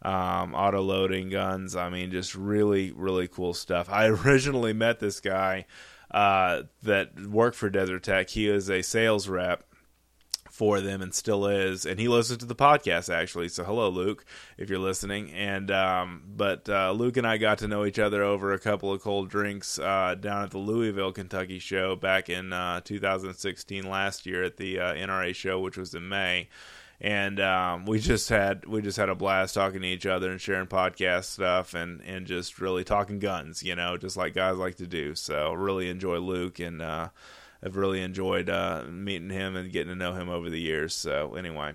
[0.00, 1.74] Um, auto loading guns.
[1.74, 3.90] I mean, just really, really cool stuff.
[3.90, 5.66] I originally met this guy
[6.12, 8.30] uh, that worked for Desert Tech.
[8.30, 9.64] He was a sales rep
[10.58, 11.86] for them and still is.
[11.86, 13.48] And he listens to the podcast actually.
[13.48, 14.24] So hello, Luke,
[14.58, 15.30] if you're listening.
[15.30, 18.92] And um, but uh, Luke and I got to know each other over a couple
[18.92, 24.26] of cold drinks uh, down at the Louisville, Kentucky show back in uh, 2016 last
[24.26, 26.48] year at the uh, NRA show, which was in May.
[27.00, 30.40] And um, we just had we just had a blast talking to each other and
[30.40, 34.74] sharing podcast stuff and, and just really talking guns, you know, just like guys like
[34.78, 35.14] to do.
[35.14, 37.10] So really enjoy Luke and uh,
[37.62, 40.94] I've really enjoyed uh, meeting him and getting to know him over the years.
[40.94, 41.74] So anyway,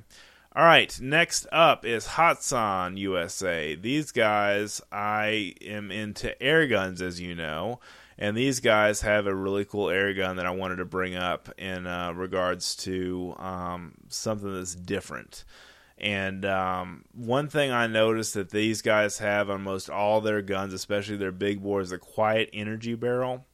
[0.56, 1.00] all right.
[1.02, 3.76] Next up is Hatsan USA.
[3.76, 7.80] These guys, I am into air guns, as you know,
[8.18, 11.50] and these guys have a really cool air gun that I wanted to bring up
[11.58, 15.44] in uh, regards to um, something that's different.
[15.98, 20.74] And um, one thing I noticed that these guys have on most all their guns,
[20.74, 23.46] especially their big bore, is a quiet energy barrel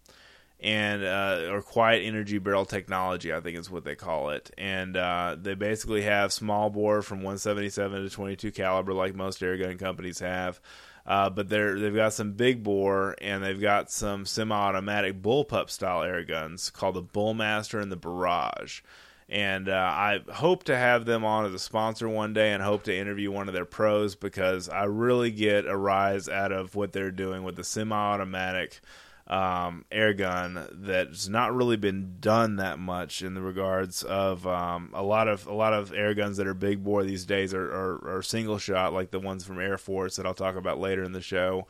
[0.62, 4.52] and uh, or quiet energy barrel technology, I think is what they call it.
[4.58, 9.80] And uh, they basically have small bore from 177 to 22 caliber, like most airgun
[9.80, 10.60] companies have.
[11.06, 16.04] Uh, but they're they've got some big bore and they've got some semi-automatic bullpup style
[16.04, 18.82] air guns called the Bullmaster and the Barrage.
[19.30, 22.84] and uh, I hope to have them on as a sponsor one day and hope
[22.84, 26.94] to interview one of their pros because I really get a rise out of what
[26.94, 28.80] they're doing with the semi automatic
[29.30, 34.90] um, air gun that's not really been done that much in the regards of um,
[34.94, 37.72] a lot of a lot of air guns that are big bore these days are,
[37.72, 41.04] are, are single shot like the ones from Air Force that I'll talk about later
[41.04, 41.68] in the show.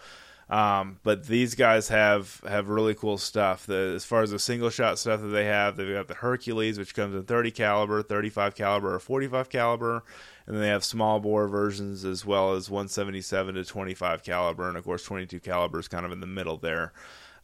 [0.49, 3.67] Um, but these guys have have really cool stuff.
[3.67, 6.79] The, as far as the single shot stuff that they have, they've got the Hercules,
[6.79, 10.03] which comes in 30 caliber, 35 caliber, or 45 caliber,
[10.47, 14.77] and then they have small bore versions as well as 177 to 25 caliber, and
[14.77, 16.93] of course 22 caliber is kind of in the middle there.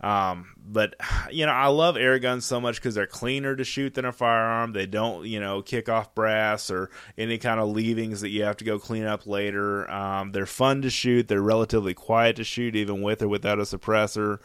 [0.01, 0.95] Um, but
[1.31, 4.11] you know, I love air guns so much because they're cleaner to shoot than a
[4.11, 4.73] firearm.
[4.73, 8.57] They don't, you know, kick off brass or any kind of leavings that you have
[8.57, 9.89] to go clean up later.
[9.89, 11.27] Um, they're fun to shoot.
[11.27, 14.39] They're relatively quiet to shoot, even with or without a suppressor.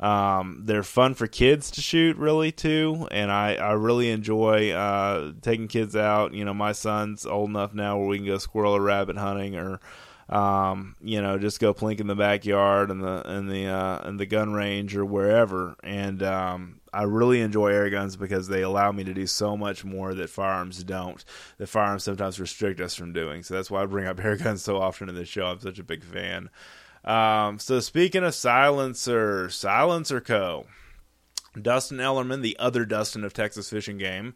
[0.00, 5.32] Um, they're fun for kids to shoot, really too, and I, I really enjoy uh,
[5.40, 6.34] taking kids out.
[6.34, 9.56] You know, my son's old enough now where we can go squirrel or rabbit hunting
[9.56, 9.80] or
[10.28, 14.18] um, you know, just go plink in the backyard and the and the uh, and
[14.18, 15.76] the gun range or wherever.
[15.82, 19.84] And um, I really enjoy air guns because they allow me to do so much
[19.84, 21.22] more that firearms don't.
[21.58, 23.42] That firearms sometimes restrict us from doing.
[23.42, 25.46] So that's why I bring up air guns so often in this show.
[25.46, 26.48] I'm such a big fan.
[27.04, 30.66] Um, so speaking of silencer, Silencer Co.
[31.60, 34.34] Dustin Ellerman, the other Dustin of Texas Fish and Game,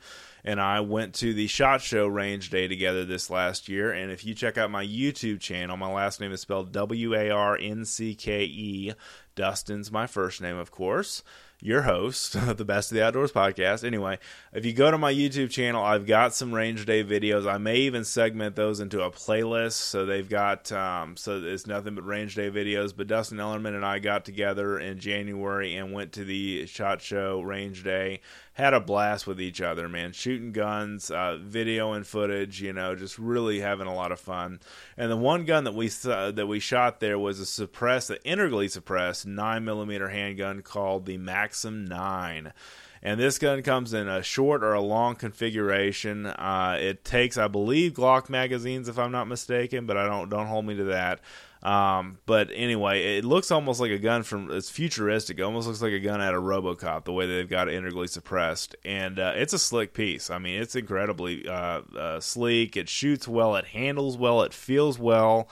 [0.49, 3.93] and I went to the SHOT Show range day together this last year.
[3.93, 7.29] And if you check out my YouTube channel, my last name is spelled W A
[7.29, 8.95] R N C K E.
[9.35, 11.23] Dustin's my first name, of course
[11.61, 13.85] your host of the Best of the Outdoors podcast.
[13.85, 14.19] Anyway,
[14.53, 17.51] if you go to my YouTube channel, I've got some range day videos.
[17.51, 19.73] I may even segment those into a playlist.
[19.73, 22.95] So they've got, um, so it's nothing but range day videos.
[22.97, 27.41] But Dustin Ellerman and I got together in January and went to the SHOT Show
[27.41, 28.21] range day
[28.59, 30.13] had a blast with each other, man.
[30.13, 34.59] Shooting guns, uh, video and footage, you know, just really having a lot of fun.
[34.97, 38.23] And the one gun that we uh, that we shot there was a suppressed, the
[38.25, 42.53] integrally suppressed nine millimeter handgun called the Maxim Nine.
[43.01, 46.27] And this gun comes in a short or a long configuration.
[46.27, 50.49] Uh, it takes, I believe, Glock magazines, if I'm not mistaken, but I don't don't
[50.49, 51.21] hold me to that.
[51.63, 55.39] Um, but anyway, it looks almost like a gun from it's futuristic.
[55.39, 58.07] It almost looks like a gun out of RoboCop the way they've got it integrally
[58.07, 60.31] suppressed, and uh, it's a slick piece.
[60.31, 62.77] I mean, it's incredibly uh, uh, sleek.
[62.77, 63.57] It shoots well.
[63.57, 64.43] It handles well.
[64.43, 65.49] It feels well.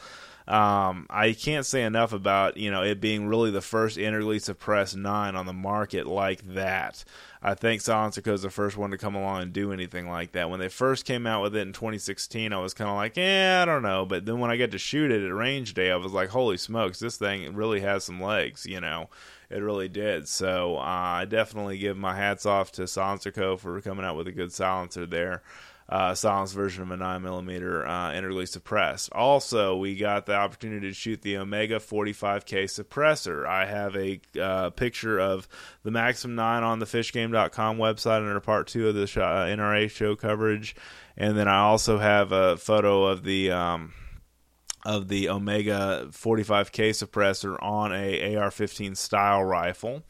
[0.49, 4.97] Um, I can't say enough about you know it being really the first integrally suppressed
[4.97, 7.05] nine on the market like that.
[7.43, 10.51] I think Silencer is the first one to come along and do anything like that.
[10.51, 13.61] When they first came out with it in 2016, I was kind of like, yeah,
[13.63, 14.05] I don't know.
[14.05, 16.57] But then when I get to shoot it at range day, I was like, holy
[16.57, 19.11] smokes, this thing really has some legs, you know.
[19.49, 20.27] It really did.
[20.27, 24.33] So uh, I definitely give my hats off to Silencer for coming out with a
[24.33, 25.43] good silencer there
[25.89, 29.11] uh, silenced version of a 9mm uh, integrally suppressed.
[29.13, 33.47] Also, we got the opportunity to shoot the Omega 45K suppressor.
[33.47, 35.49] I have a uh, picture of
[35.85, 40.17] the Maxim 9 on the fishgame.com website under part two of the uh, NRA show
[40.17, 40.75] coverage.
[41.17, 43.53] And then I also have a photo of the.
[43.53, 43.95] Um,
[44.85, 50.05] of the Omega 45K suppressor on a AR-15 style rifle.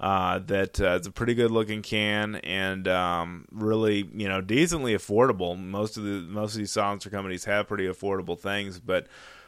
[0.00, 4.94] Uh, that uh, it's a pretty good looking can and um, really you know decently
[4.94, 5.58] affordable.
[5.58, 9.06] Most of the most of these silencer companies have pretty affordable things, but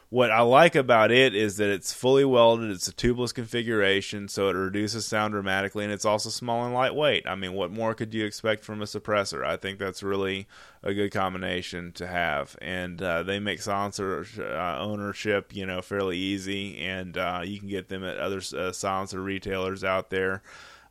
[0.08, 2.70] what I like about it is that it's fully welded.
[2.70, 7.26] It's a tubeless configuration, so it reduces sound dramatically, and it's also small and lightweight.
[7.26, 9.44] I mean, what more could you expect from a suppressor?
[9.44, 10.46] I think that's really
[10.84, 12.56] a good combination to have.
[12.62, 17.68] And uh, they make silencer uh, ownership, you know, fairly easy, and uh, you can
[17.68, 20.42] get them at other uh, silencer retailers out there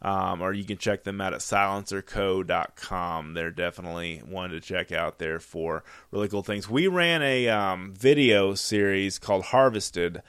[0.02, 3.34] um, or you can check them out at silencerco.com.
[3.34, 6.70] They're definitely one to check out there for really cool things.
[6.70, 10.22] We ran a um, video series called Harvested.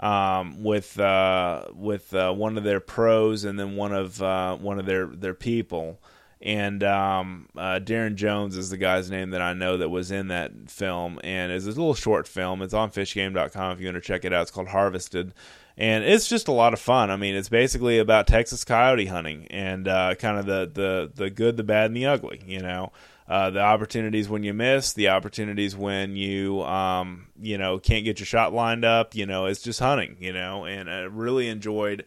[0.00, 4.80] Um, with uh, with uh, one of their pros and then one of uh, one
[4.80, 6.00] of their their people.
[6.42, 10.26] And um, uh, Darren Jones is the guy's name that I know that was in
[10.28, 12.62] that film, and it's a little short film.
[12.62, 14.42] It's on FishGame.com if you want to check it out.
[14.42, 15.34] It's called Harvested,
[15.76, 17.12] and it's just a lot of fun.
[17.12, 21.30] I mean, it's basically about Texas coyote hunting and uh, kind of the, the the
[21.30, 22.42] good, the bad, and the ugly.
[22.44, 22.90] You know,
[23.28, 28.18] uh, the opportunities when you miss, the opportunities when you um, you know can't get
[28.18, 29.14] your shot lined up.
[29.14, 30.16] You know, it's just hunting.
[30.18, 32.04] You know, and I really enjoyed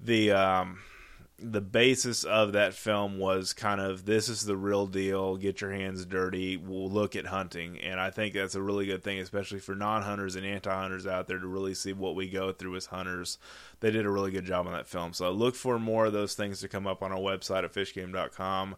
[0.00, 0.32] the.
[0.32, 0.78] Um,
[1.38, 5.36] the basis of that film was kind of this is the real deal.
[5.36, 6.56] Get your hands dirty.
[6.56, 10.36] We'll look at hunting, and I think that's a really good thing, especially for non-hunters
[10.36, 13.38] and anti-hunters out there to really see what we go through as hunters.
[13.80, 15.12] They did a really good job on that film.
[15.12, 18.76] So look for more of those things to come up on our website at fishgame.com.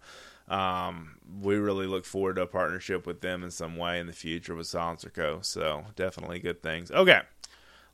[0.49, 4.13] um, we really look forward to a partnership with them in some way in the
[4.13, 5.41] future with Silencer Co.
[5.43, 6.91] So definitely good things.
[6.91, 7.21] Okay.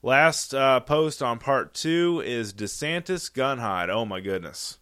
[0.04, 3.88] Last uh, post on part two is DeSantis Gunhide.
[3.88, 4.78] Oh my goodness.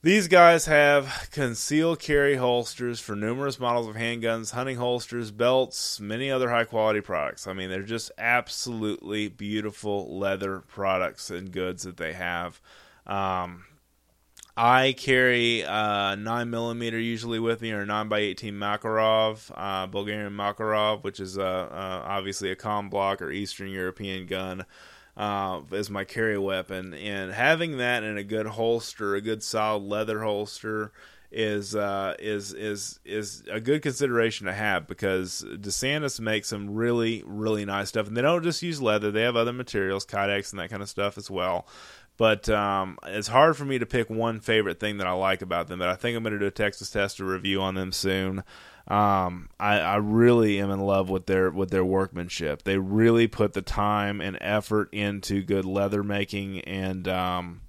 [0.00, 6.30] These guys have concealed carry holsters for numerous models of handguns, hunting holsters, belts, many
[6.30, 7.46] other high quality products.
[7.46, 12.60] I mean, they're just absolutely beautiful leather products and goods that they have.
[13.06, 13.64] Um,
[14.60, 20.32] I carry a 9 millimeter usually with me, or 9 by 18 Makarov, uh, Bulgarian
[20.32, 24.64] Makarov, which is uh, uh, obviously a com block or Eastern European gun
[25.16, 29.84] uh, as my carry weapon, and having that in a good holster, a good solid
[29.84, 30.90] leather holster,
[31.30, 37.22] is uh, is is is a good consideration to have because DeSantis makes some really
[37.26, 40.58] really nice stuff, and they don't just use leather; they have other materials, kydex and
[40.58, 41.68] that kind of stuff as well.
[42.18, 45.68] But um, it's hard for me to pick one favorite thing that I like about
[45.68, 45.78] them.
[45.78, 48.42] But I think I'm going to do a Texas Tester review on them soon.
[48.88, 52.64] Um, I, I really am in love with their with their workmanship.
[52.64, 57.60] They really put the time and effort into good leather making, and um,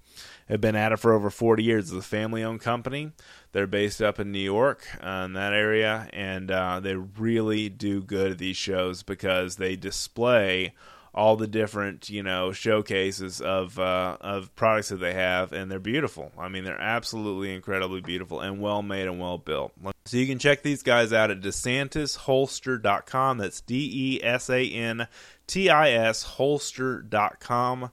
[0.47, 1.91] have been at it for over 40 years.
[1.91, 3.11] It's a family-owned company.
[3.51, 8.01] They're based up in New York, uh, in that area, and uh, they really do
[8.01, 10.73] good at these shows because they display
[11.13, 15.79] all the different you know showcases of uh, of products that they have, and they're
[15.79, 16.31] beautiful.
[16.37, 19.73] I mean, they're absolutely incredibly beautiful and well made and well built.
[20.05, 23.37] So you can check these guys out at DeSantisHolster.com.
[23.37, 25.07] That's D E S A N
[25.47, 27.91] T I S Holster.com.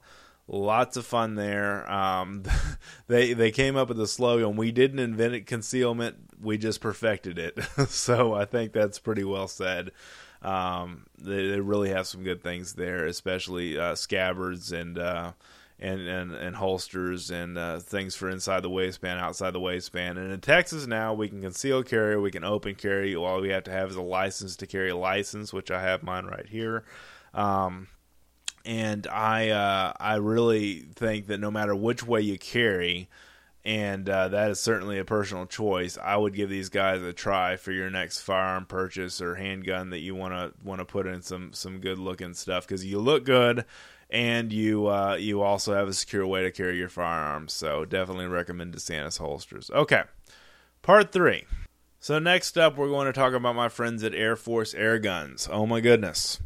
[0.49, 1.89] Lots of fun there.
[1.91, 2.43] Um,
[3.07, 7.59] they they came up with the slogan: "We didn't invent concealment, we just perfected it."
[7.89, 9.91] so I think that's pretty well said.
[10.41, 15.31] Um, they, they, really have some good things there, especially uh, scabbards and, uh,
[15.79, 20.17] and and and holsters and uh, things for inside the waistband, outside the waistband.
[20.17, 23.15] And in Texas now, we can conceal carry, we can open carry.
[23.15, 26.03] All we have to have is a license to carry a license, which I have
[26.03, 26.83] mine right here.
[27.33, 27.87] Um,
[28.65, 33.07] and I uh, I really think that no matter which way you carry,
[33.67, 35.97] and uh, that is certainly a personal choice.
[36.01, 39.99] I would give these guys a try for your next firearm purchase or handgun that
[39.99, 43.25] you want to want to put in some some good looking stuff because you look
[43.25, 43.65] good
[44.09, 47.51] and you uh, you also have a secure way to carry your firearms.
[47.51, 49.69] So definitely recommend DeSantis holsters.
[49.71, 50.03] Okay,
[50.81, 51.43] part three.
[51.99, 55.49] So next up, we're going to talk about my friends at Air Force Air Guns.
[55.51, 56.39] Oh my goodness.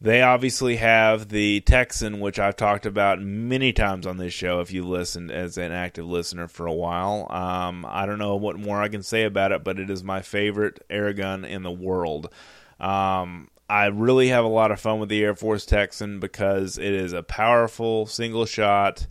[0.00, 4.60] They obviously have the Texan, which I've talked about many times on this show.
[4.60, 8.60] If you listened as an active listener for a while, um, I don't know what
[8.60, 11.72] more I can say about it, but it is my favorite air gun in the
[11.72, 12.32] world.
[12.78, 16.92] Um, I really have a lot of fun with the Air Force Texan because it
[16.92, 19.08] is a powerful single shot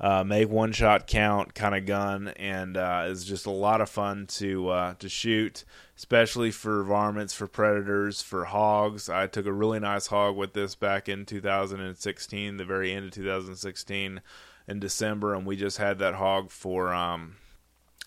[0.00, 3.90] uh, make one shot count kind of gun, and uh, it's just a lot of
[3.90, 5.64] fun to uh, to shoot,
[5.96, 9.10] especially for varmints, for predators, for hogs.
[9.10, 13.12] I took a really nice hog with this back in 2016, the very end of
[13.12, 14.22] 2016,
[14.66, 17.36] in December, and we just had that hog for um,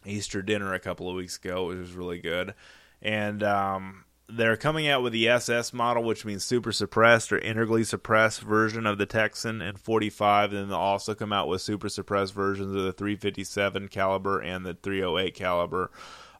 [0.04, 1.70] Easter dinner a couple of weeks ago.
[1.70, 2.56] It was really good,
[3.04, 7.84] and um, they're coming out with the SS model, which means super suppressed or integrally
[7.84, 10.53] suppressed version of the Texan and 45.
[10.53, 14.76] And they'll also come out with super suppressed versions of the 357 caliber and the
[14.76, 15.91] 308 caliber.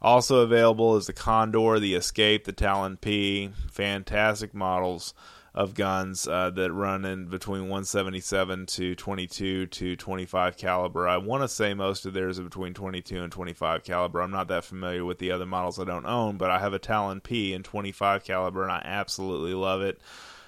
[0.02, 3.52] Also available is the Condor, the Escape, the Talon P.
[3.72, 5.14] Fantastic models
[5.56, 11.08] of guns uh, that run in between 177 to 22 to 25 caliber.
[11.08, 14.22] I want to say most of theirs are between 22 and 25 caliber.
[14.22, 16.80] I'm not that familiar with the other models I don't own, but I have a
[16.80, 20.02] Talon P in 25 caliber and I absolutely love it.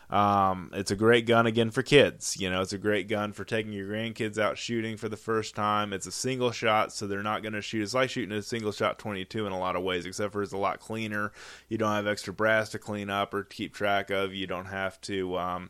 [0.10, 2.38] Um, it's a great gun again for kids.
[2.38, 5.56] You know, it's a great gun for taking your grandkids out shooting for the first
[5.56, 5.94] time.
[5.94, 7.84] It's a single shot, so they're not going to shoot.
[7.84, 10.54] It's like shooting a single shot 22 in a lot of ways, except for it's
[10.54, 11.32] a lot cleaner.
[11.70, 14.34] You don't have extra brass to clean up or keep track of.
[14.34, 15.38] You don't have to.
[15.38, 15.70] Um,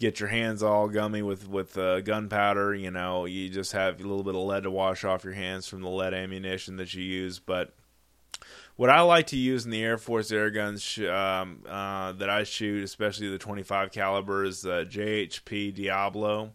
[0.00, 2.74] get your hands all gummy with with uh, gunpowder.
[2.74, 5.68] You know, you just have a little bit of lead to wash off your hands
[5.68, 7.38] from the lead ammunition that you use.
[7.38, 7.74] But
[8.76, 12.44] what I like to use in the Air Force air guns um, uh, that I
[12.44, 16.52] shoot, especially the 25 caliber, is uh, JHP Diablo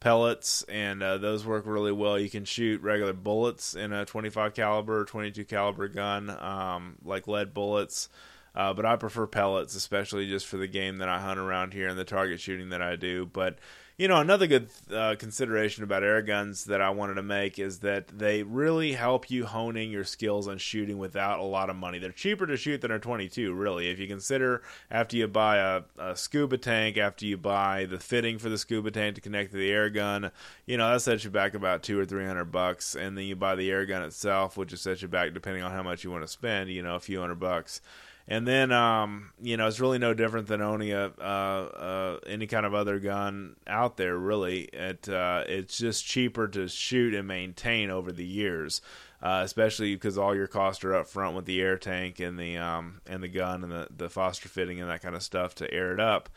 [0.00, 2.18] pellets, and uh, those work really well.
[2.18, 7.52] You can shoot regular bullets in a 25 caliber, 22 caliber gun, um, like lead
[7.52, 8.08] bullets.
[8.54, 11.88] Uh, but I prefer pellets, especially just for the game that I hunt around here
[11.88, 13.26] and the target shooting that I do.
[13.26, 13.58] But
[13.98, 17.78] you know, another good uh, consideration about air guns that I wanted to make is
[17.78, 21.98] that they really help you honing your skills on shooting without a lot of money.
[21.98, 23.88] They're cheaper to shoot than a 22, really.
[23.88, 28.38] If you consider after you buy a, a scuba tank, after you buy the fitting
[28.38, 30.30] for the scuba tank to connect to the air gun,
[30.66, 32.94] you know, that sets you back about two or three hundred bucks.
[32.96, 35.72] And then you buy the air gun itself, which will set you back, depending on
[35.72, 37.80] how much you want to spend, you know, a few hundred bucks
[38.28, 42.46] and then um, you know it's really no different than owning a uh, uh, any
[42.46, 44.16] kind of other gun out there.
[44.16, 48.80] Really, it uh, it's just cheaper to shoot and maintain over the years,
[49.22, 52.56] uh, especially because all your costs are up front with the air tank and the
[52.56, 55.72] um, and the gun and the the Foster fitting and that kind of stuff to
[55.72, 56.28] air it up.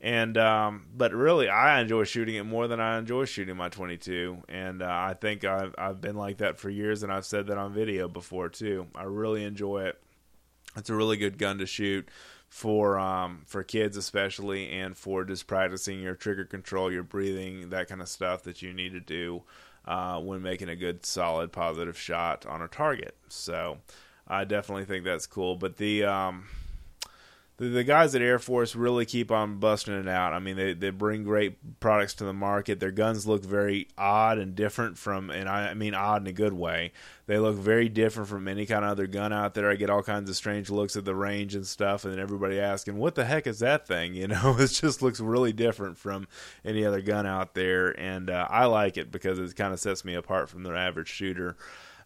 [0.00, 4.44] And um, but really, I enjoy shooting it more than I enjoy shooting my 22,
[4.48, 7.58] and uh, I think I've I've been like that for years, and I've said that
[7.58, 8.86] on video before too.
[8.94, 10.03] I really enjoy it
[10.76, 12.08] it's a really good gun to shoot
[12.48, 17.88] for um, for kids especially, and for just practicing your trigger control, your breathing, that
[17.88, 19.42] kind of stuff that you need to do
[19.86, 23.16] uh, when making a good, solid, positive shot on a target.
[23.28, 23.78] So
[24.28, 25.56] I definitely think that's cool.
[25.56, 26.46] But the um,
[27.56, 30.32] the, the guys at Air Force really keep on busting it out.
[30.32, 32.80] I mean, they, they bring great products to the market.
[32.80, 36.52] Their guns look very odd and different from, and I, mean odd in a good
[36.52, 36.92] way.
[37.26, 39.70] They look very different from any kind of other gun out there.
[39.70, 42.58] I get all kinds of strange looks at the range and stuff, and then everybody
[42.58, 46.28] asking, "What the heck is that thing?" You know, it just looks really different from
[46.64, 50.04] any other gun out there, and uh, I like it because it kind of sets
[50.04, 51.56] me apart from the average shooter.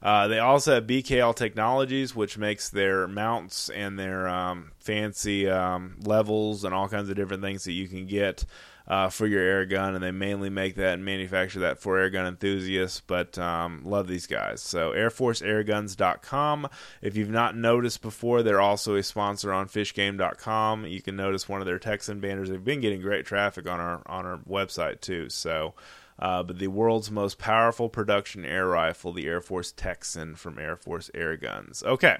[0.03, 5.97] Uh, they also have BKL Technologies, which makes their mounts and their um, fancy um,
[6.05, 8.45] levels and all kinds of different things that you can get
[8.87, 9.95] uh, for your air gun.
[9.95, 14.07] And they mainly make that and manufacture that for air gun enthusiasts, but um, love
[14.07, 14.63] these guys.
[14.63, 16.69] So, AirForceAirguns.com.
[17.03, 20.87] If you've not noticed before, they're also a sponsor on FishGame.com.
[20.87, 22.49] You can notice one of their Texan banners.
[22.49, 25.29] They've been getting great traffic on our on our website too.
[25.29, 25.75] So,
[26.19, 30.77] uh, but the world's most powerful production air rifle, the Air Force Texan from Air
[30.77, 31.83] Force Air Guns.
[31.83, 32.19] Okay.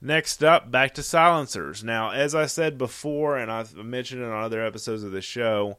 [0.00, 1.82] Next up, back to silencers.
[1.82, 5.76] Now, as I said before, and I've mentioned it on other episodes of the show,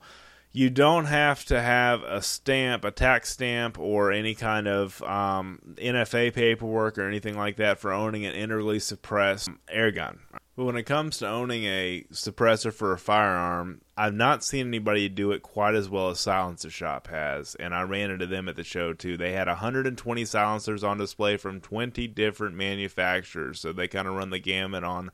[0.51, 5.59] you don't have to have a stamp, a tax stamp, or any kind of um,
[5.75, 10.19] NFA paperwork or anything like that for owning an integrally suppressed air gun.
[10.59, 15.07] But when it comes to owning a suppressor for a firearm, I've not seen anybody
[15.07, 18.57] do it quite as well as Silencer Shop has, and I ran into them at
[18.57, 19.15] the show too.
[19.15, 24.31] They had 120 silencers on display from 20 different manufacturers, so they kind of run
[24.31, 25.11] the gamut on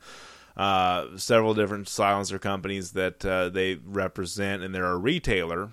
[0.58, 5.70] uh, several different silencer companies that uh, they represent, and they're a retailer.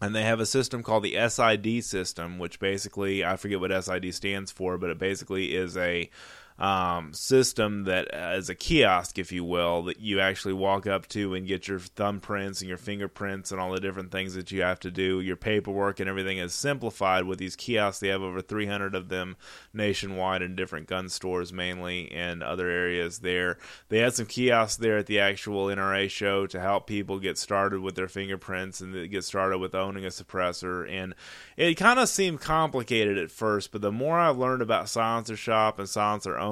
[0.00, 4.12] And they have a system called the SID system, which basically, I forget what SID
[4.12, 6.10] stands for, but it basically is a
[6.58, 11.06] um, system that uh, is a kiosk, if you will, that you actually walk up
[11.08, 14.62] to and get your thumbprints and your fingerprints and all the different things that you
[14.62, 15.20] have to do.
[15.20, 18.00] Your paperwork and everything is simplified with these kiosks.
[18.00, 19.36] They have over 300 of them
[19.72, 23.58] nationwide in different gun stores, mainly, and other areas there.
[23.88, 27.80] They had some kiosks there at the actual NRA show to help people get started
[27.80, 30.90] with their fingerprints and get started with owning a suppressor.
[30.90, 31.14] And
[31.56, 35.78] it kind of seemed complicated at first, but the more I learned about Silencer Shop
[35.78, 36.47] and Silencer ownership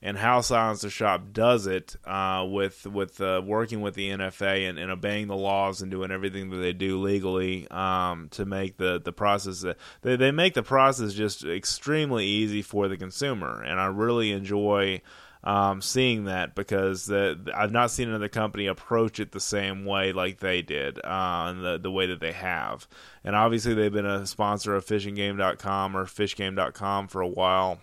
[0.00, 4.78] and how Silencer Shop does it uh, with with uh, working with the NFA and,
[4.78, 9.00] and, obeying the laws and doing everything that they do legally um, to make the
[9.00, 9.64] the process
[10.02, 15.02] they they make the process just extremely easy for the consumer, and I really enjoy.
[15.44, 20.12] Um, seeing that because the, I've not seen another company approach it the same way
[20.12, 22.88] like they did, uh, and the the way that they have.
[23.22, 27.78] And obviously, they've been a sponsor of FishingGame.com or FishGame.com for a while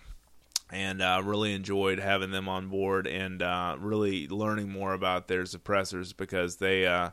[0.70, 5.44] and uh, really enjoyed having them on board and uh, really learning more about their
[5.44, 7.10] suppressors because they uh,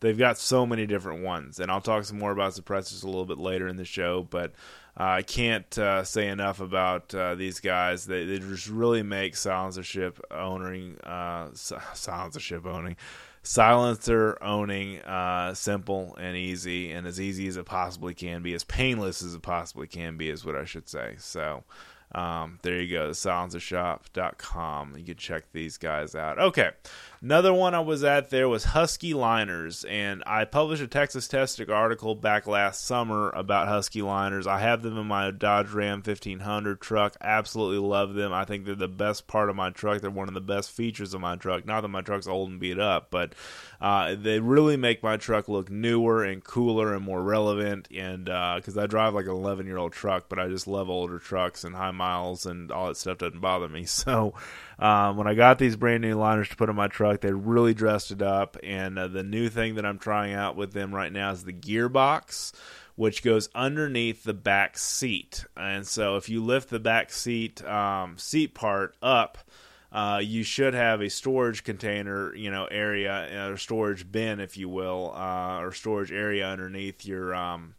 [0.00, 1.60] they've got so many different ones.
[1.60, 4.52] And I'll talk some more about suppressors a little bit later in the show, but.
[4.96, 8.06] Uh, I can't uh, say enough about uh, these guys.
[8.06, 12.94] They, they just really make silencership owning, silencership owning,
[13.42, 15.00] silencer owning
[15.54, 19.42] simple and easy, and as easy as it possibly can be, as painless as it
[19.42, 21.16] possibly can be, is what I should say.
[21.18, 21.64] So,
[22.14, 24.96] um, there you go, the silencershop.com.
[24.96, 26.38] You can check these guys out.
[26.38, 26.70] Okay,
[27.24, 31.70] Another one I was at there was Husky Liners, and I published a Texas Testing
[31.70, 34.46] article back last summer about Husky Liners.
[34.46, 37.16] I have them in my Dodge Ram 1500 truck.
[37.22, 38.34] Absolutely love them.
[38.34, 40.02] I think they're the best part of my truck.
[40.02, 41.64] They're one of the best features of my truck.
[41.64, 43.32] Not that my truck's old and beat up, but
[43.80, 47.88] uh, they really make my truck look newer and cooler and more relevant.
[47.90, 50.90] And because uh, I drive like an 11 year old truck, but I just love
[50.90, 53.86] older trucks and high miles and all that stuff doesn't bother me.
[54.04, 54.34] So
[54.78, 57.74] um, when I got these brand new liners to put in my truck, they really
[57.74, 58.56] dressed it up.
[58.62, 61.52] And uh, the new thing that I'm trying out with them right now is the
[61.52, 62.52] gearbox
[62.96, 65.44] which goes underneath the back seat.
[65.56, 69.38] And so if you lift the back seat um, seat part up,
[69.92, 74.68] uh, you should have a storage container, you know, area or storage bin, if you
[74.68, 77.74] will, uh, or storage area underneath your um,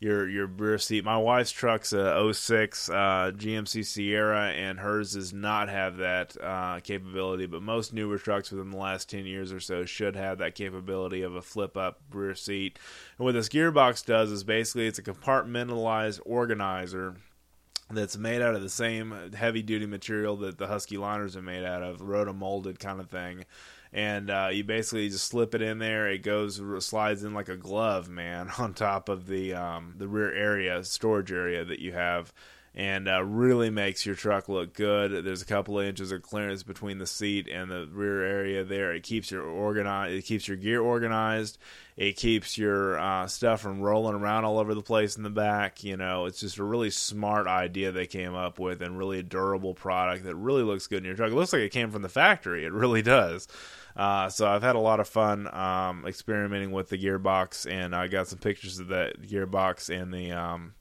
[0.00, 1.04] your your rear seat.
[1.04, 2.92] My wife's truck's a 06 uh,
[3.34, 7.46] GMC Sierra, and hers does not have that uh, capability.
[7.46, 11.22] But most newer trucks within the last 10 years or so should have that capability
[11.22, 12.78] of a flip up rear seat.
[13.18, 17.16] And what this gearbox does is basically it's a compartmentalized organizer
[17.90, 21.64] that's made out of the same heavy duty material that the Husky liners are made
[21.64, 23.44] out of, roto molded kind of thing.
[23.92, 26.08] And uh, you basically just slip it in there.
[26.08, 30.32] It goes slides in like a glove, man, on top of the um, the rear
[30.32, 32.32] area storage area that you have
[32.78, 35.24] and uh, really makes your truck look good.
[35.24, 38.94] There's a couple of inches of clearance between the seat and the rear area there.
[38.94, 40.14] It keeps your organized.
[40.14, 41.58] It keeps your gear organized.
[41.96, 45.82] It keeps your uh, stuff from rolling around all over the place in the back.
[45.82, 49.24] You know, it's just a really smart idea they came up with, and really a
[49.24, 51.32] durable product that really looks good in your truck.
[51.32, 52.64] It looks like it came from the factory.
[52.64, 53.48] It really does.
[53.96, 58.06] Uh, so I've had a lot of fun um, experimenting with the gearbox, and I
[58.06, 60.74] got some pictures of that gearbox and the um,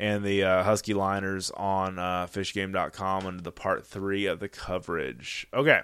[0.00, 5.46] and the uh, Husky liners on uh, fishgame.com under the part three of the coverage.
[5.52, 5.82] Okay,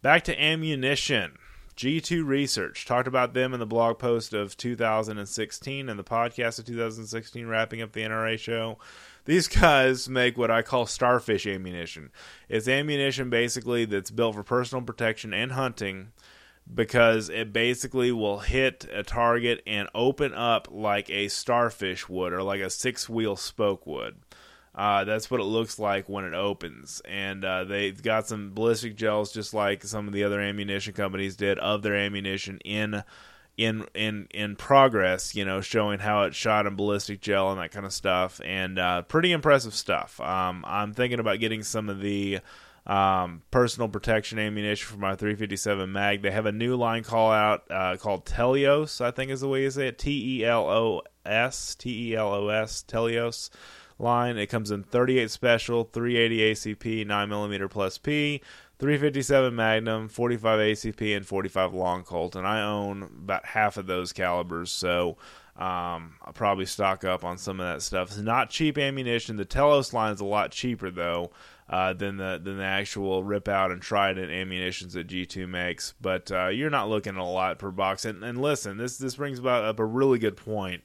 [0.00, 1.32] back to ammunition.
[1.76, 6.66] G2 Research talked about them in the blog post of 2016 and the podcast of
[6.66, 8.78] 2016, wrapping up the NRA show.
[9.24, 12.10] These guys make what I call starfish ammunition.
[12.48, 16.12] It's ammunition basically that's built for personal protection and hunting
[16.72, 22.42] because it basically will hit a target and open up like a starfish would or
[22.42, 24.16] like a six wheel spoke would.
[24.74, 27.02] Uh, that's what it looks like when it opens.
[27.04, 31.34] And uh, they've got some ballistic gels, just like some of the other ammunition companies
[31.34, 33.02] did, of their ammunition in
[33.56, 35.34] in in in progress.
[35.34, 38.40] You know, showing how it shot in ballistic gel and that kind of stuff.
[38.44, 40.20] And uh, pretty impressive stuff.
[40.20, 42.38] Um, I'm thinking about getting some of the
[42.88, 46.22] um, personal protection ammunition for my 357 mag.
[46.22, 49.62] They have a new line call out uh, called Telos, I think is the way
[49.62, 49.98] you say it.
[49.98, 53.50] T E L O S, T E L O S, Telos
[53.98, 54.38] line.
[54.38, 58.40] It comes in 38 special, 380 ACP, 9mm plus P,
[58.78, 62.36] 357 Magnum, 45 ACP, and 45 long Colt.
[62.36, 65.18] And I own about half of those calibers, so
[65.56, 68.08] um, I'll probably stock up on some of that stuff.
[68.08, 69.36] It's not cheap ammunition.
[69.36, 71.32] The Telos line is a lot cheaper though
[71.68, 75.94] uh, than the than the actual rip out and trident ammunitions that G2 makes.
[76.00, 78.04] But uh, you're not looking at a lot per box.
[78.04, 80.82] And, and listen, this this brings about up a really good point.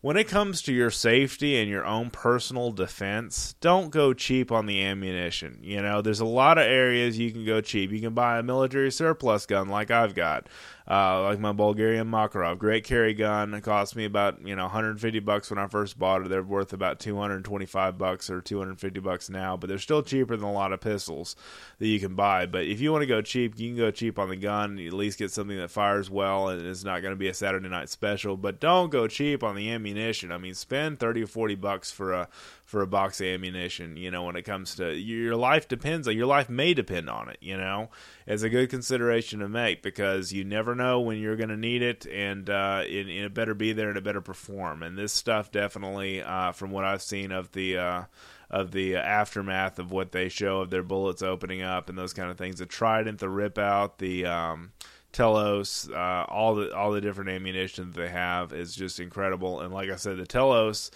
[0.00, 4.66] When it comes to your safety and your own personal defense, don't go cheap on
[4.66, 5.60] the ammunition.
[5.62, 7.90] You know, there's a lot of areas you can go cheap.
[7.90, 10.46] You can buy a military surplus gun like I've got
[10.88, 12.58] uh, like my Bulgarian Makarov.
[12.58, 13.54] Great carry gun.
[13.54, 16.28] It cost me about you know 150 bucks when I first bought it.
[16.28, 20.52] They're worth about 225 bucks or 250 bucks now, but they're still cheaper than a
[20.52, 21.36] lot of pistols
[21.78, 22.44] that you can buy.
[22.44, 24.76] But if you want to go cheap, you can go cheap on the gun.
[24.76, 27.34] You at least get something that fires well and it's not going to be a
[27.34, 28.36] Saturday night special.
[28.36, 30.32] But don't go cheap on the ammunition.
[30.32, 32.28] I mean, spend 30 or 40 bucks for a
[32.64, 33.96] for a box of ammunition.
[33.96, 37.28] You know, when it comes to your life depends on your life may depend on
[37.28, 37.36] it.
[37.40, 37.90] You know,
[38.26, 41.82] it's a good consideration to make because you never know when you're going to need
[41.82, 44.82] it, and, uh, and, it better be there and it better perform.
[44.82, 48.02] And this stuff definitely, uh, from what I've seen of the uh,
[48.50, 52.30] of the aftermath of what they show of their bullets opening up and those kind
[52.30, 54.72] of things, the Trident, the Rip Out, the um,
[55.12, 59.60] Telos, uh, all the all the different ammunition that they have is just incredible.
[59.60, 60.90] And like I said, the Telos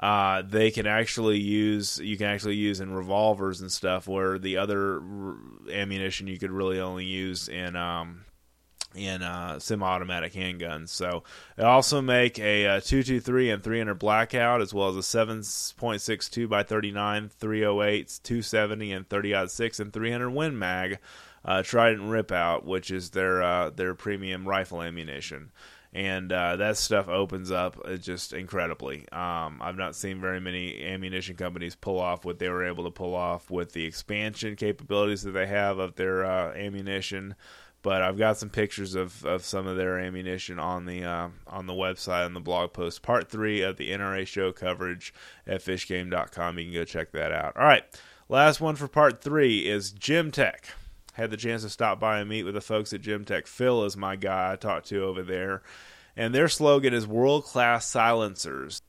[0.00, 4.56] uh, they can actually use you can actually use in revolvers and stuff where the
[4.56, 5.36] other r-
[5.70, 8.24] ammunition you could really only use in um,
[8.94, 10.90] in uh, semi-automatic handguns.
[10.90, 11.22] So
[11.56, 16.48] they also make a, a uh, 223 and 300 blackout, as well as a 7.62
[16.48, 20.98] by 39, 308, 270, and 30 6 and 300 Win Mag.
[21.44, 25.50] Uh, Trident Rip Out, which is their uh, their premium rifle ammunition
[25.92, 29.00] and uh, that stuff opens up uh, just incredibly.
[29.12, 32.90] Um, I've not seen very many ammunition companies pull off what they were able to
[32.90, 37.34] pull off with the expansion capabilities that they have of their uh, ammunition.
[37.82, 41.66] But I've got some pictures of, of some of their ammunition on the uh, on
[41.66, 43.02] the website on the blog post.
[43.02, 45.12] Part three of the NRA show coverage
[45.48, 46.58] at fishgame.com.
[46.58, 47.56] You can go check that out.
[47.56, 47.84] All right,
[48.28, 50.70] last one for part three is Gemtech
[51.12, 53.46] had the chance to stop by and meet with the folks at Gemtech.
[53.46, 55.62] Phil is my guy I talked to over there,
[56.16, 58.82] and their slogan is world class silencers.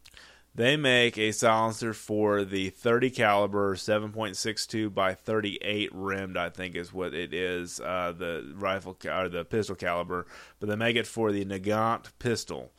[0.56, 6.94] they make a silencer for the 30 caliber 7.62 by 38 rimmed i think is
[6.94, 10.28] what it is uh, the rifle or the pistol caliber
[10.60, 12.72] but they make it for the nagant pistol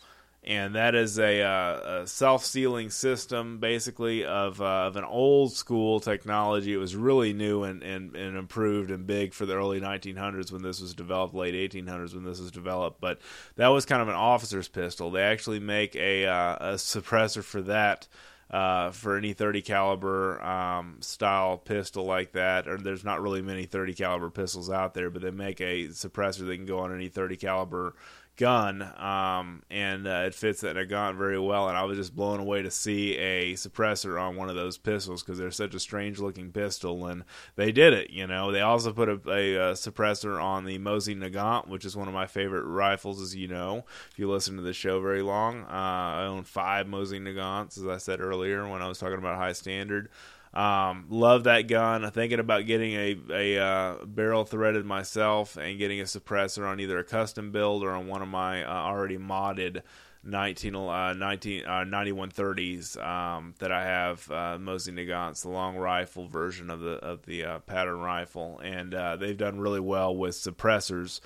[0.47, 6.01] and that is a, uh, a self-sealing system basically of, uh, of an old school
[6.01, 6.73] technology.
[6.73, 10.63] It was really new and, and, and improved and big for the early 1900s when
[10.63, 13.01] this was developed late 1800s when this was developed.
[13.01, 13.21] But
[13.57, 15.11] that was kind of an officer's pistol.
[15.11, 18.07] They actually make a, uh, a suppressor for that
[18.51, 23.65] uh, for any 30 caliber um, style pistol like that, or there's not really many
[23.65, 27.09] 30 caliber pistols out there, but they make a suppressor that can go on any
[27.09, 27.95] 30 caliber
[28.37, 31.69] gun, um, and uh, it fits that Nagant very well.
[31.69, 35.23] And I was just blown away to see a suppressor on one of those pistols
[35.23, 37.25] because they're such a strange looking pistol, and
[37.57, 38.11] they did it.
[38.11, 41.97] You know, they also put a, a, a suppressor on the Mosin Nagant, which is
[41.97, 45.23] one of my favorite rifles, as you know, if you listen to the show very
[45.23, 45.63] long.
[45.65, 49.37] Uh, I own five Mosin Nagants, as I said earlier when I was talking about
[49.37, 50.09] high standard.
[50.55, 52.05] Um, love that gun.
[52.05, 56.79] I'm thinking about getting a, a uh, barrel threaded myself and getting a suppressor on
[56.79, 59.83] either a custom build or on one of my uh, already modded
[60.23, 66.29] 19, uh, 19 uh, 9130s um, that I have uh, Mosin Nagant's the long rifle
[66.29, 70.35] version of the of the uh, pattern rifle, and uh, they've done really well with
[70.35, 71.21] suppressors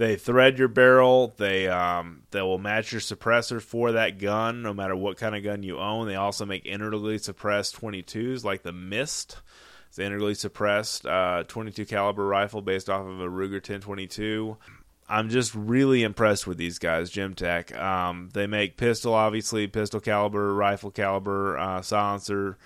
[0.00, 1.34] they thread your barrel.
[1.36, 5.44] They um, they will match your suppressor for that gun, no matter what kind of
[5.44, 6.08] gun you own.
[6.08, 9.36] They also make integrally suppressed 22s, like the Mist.
[9.90, 14.56] It's an integrally suppressed uh, 22 caliber rifle based off of a Ruger 1022.
[15.06, 17.78] I'm just really impressed with these guys, Gemtech.
[17.78, 22.56] Um, they make pistol, obviously, pistol caliber, rifle caliber, uh, silencer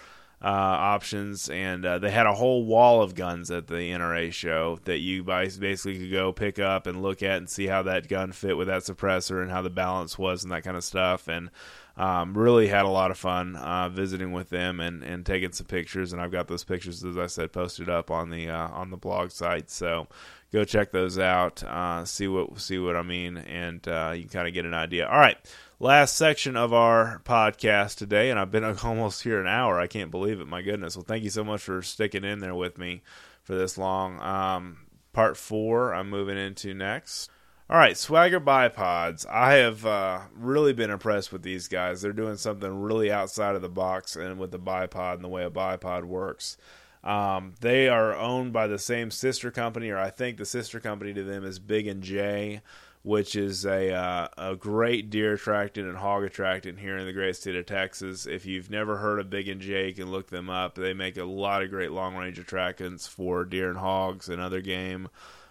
[0.45, 4.79] uh, options, and uh, they had a whole wall of guns at the NRA show
[4.85, 8.31] that you basically could go pick up and look at and see how that gun
[8.31, 11.29] fit with that suppressor and how the balance was and that kind of stuff.
[11.29, 11.49] And
[11.97, 15.67] um, really had a lot of fun uh, visiting with them and, and taking some
[15.67, 16.13] pictures.
[16.13, 18.99] And I've got those pictures, as I said, posted up on the uh, on the
[18.99, 19.71] blog site.
[19.71, 20.09] So
[20.53, 24.31] go check those out, uh, see what see what I mean, and uh, you can
[24.31, 25.09] kind of get an idea.
[25.09, 25.39] All right
[25.79, 29.79] last section of our podcast today, and I've been almost here an hour.
[29.79, 30.49] I can't believe it.
[30.49, 30.97] My goodness.
[30.97, 33.03] Well, thank you so much for sticking in there with me
[33.43, 34.21] for this long.
[34.21, 34.79] Um,
[35.13, 37.31] part four, I'm moving into next.
[37.71, 39.27] All right, Swagger Bipods.
[39.27, 42.03] I have uh, really been impressed with these guys.
[42.03, 45.45] They're doing something really outside of the box and with the bipod and the way
[45.45, 46.59] a bipod works.
[47.03, 51.15] Um, they are owned by the same sister company, or I think the sister company
[51.15, 52.61] to them is Big and J
[53.05, 57.37] which is a uh, a great deer attractant and hog attractant here in the great
[57.37, 58.27] state of Texas.
[58.27, 60.75] If you've never heard of Big and J, you can look them up.
[60.75, 64.63] They make a lot of great long range attractants for deer and hogs and other
[64.63, 65.11] game.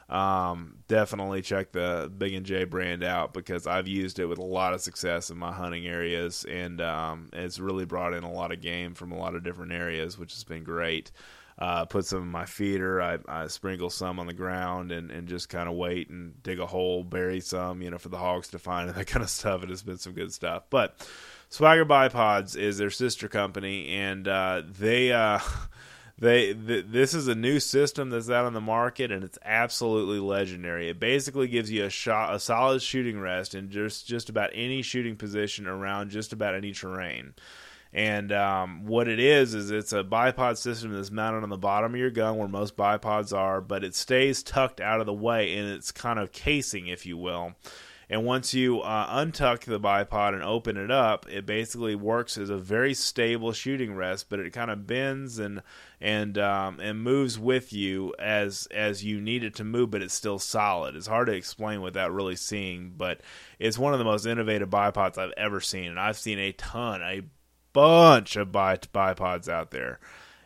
[0.10, 4.43] Um, definitely check the Big and J brand out because I've used it with a
[4.43, 8.51] lot of success in my hunting areas, and um, it's really brought in a lot
[8.51, 11.12] of game from a lot of different areas, which has been great
[11.60, 13.01] uh, put some in my feeder.
[13.01, 16.60] I, I sprinkle some on the ground and, and just kind of wait and dig
[16.60, 19.30] a hole, bury some, you know, for the hogs to find and that kind of
[19.30, 19.62] stuff.
[19.62, 20.64] And It has been some good stuff.
[20.70, 21.08] But
[21.49, 25.12] Swagger Bipods is their sister company, and uh, they.
[25.12, 25.39] Uh,
[26.18, 30.20] they th- this is a new system that's out on the market and it's absolutely
[30.20, 30.89] legendary.
[30.89, 34.84] It basically gives you a shot a solid shooting rest in just just about any
[34.84, 37.34] shooting position around just about any terrain.
[37.94, 41.94] And um, what it is is it's a bipod system that's mounted on the bottom
[41.94, 45.56] of your gun, where most bipods are, but it stays tucked out of the way
[45.56, 47.54] in its kind of casing, if you will.
[48.10, 52.50] And once you uh, untuck the bipod and open it up, it basically works as
[52.50, 55.62] a very stable shooting rest, but it kind of bends and
[56.02, 60.14] and um, and moves with you as as you need it to move, but it's
[60.14, 60.96] still solid.
[60.96, 63.22] It's hard to explain without really seeing, but
[63.58, 67.02] it's one of the most innovative bipods I've ever seen, and I've seen a ton,
[67.02, 67.22] a
[67.74, 69.99] bunch of bi- bipods out there,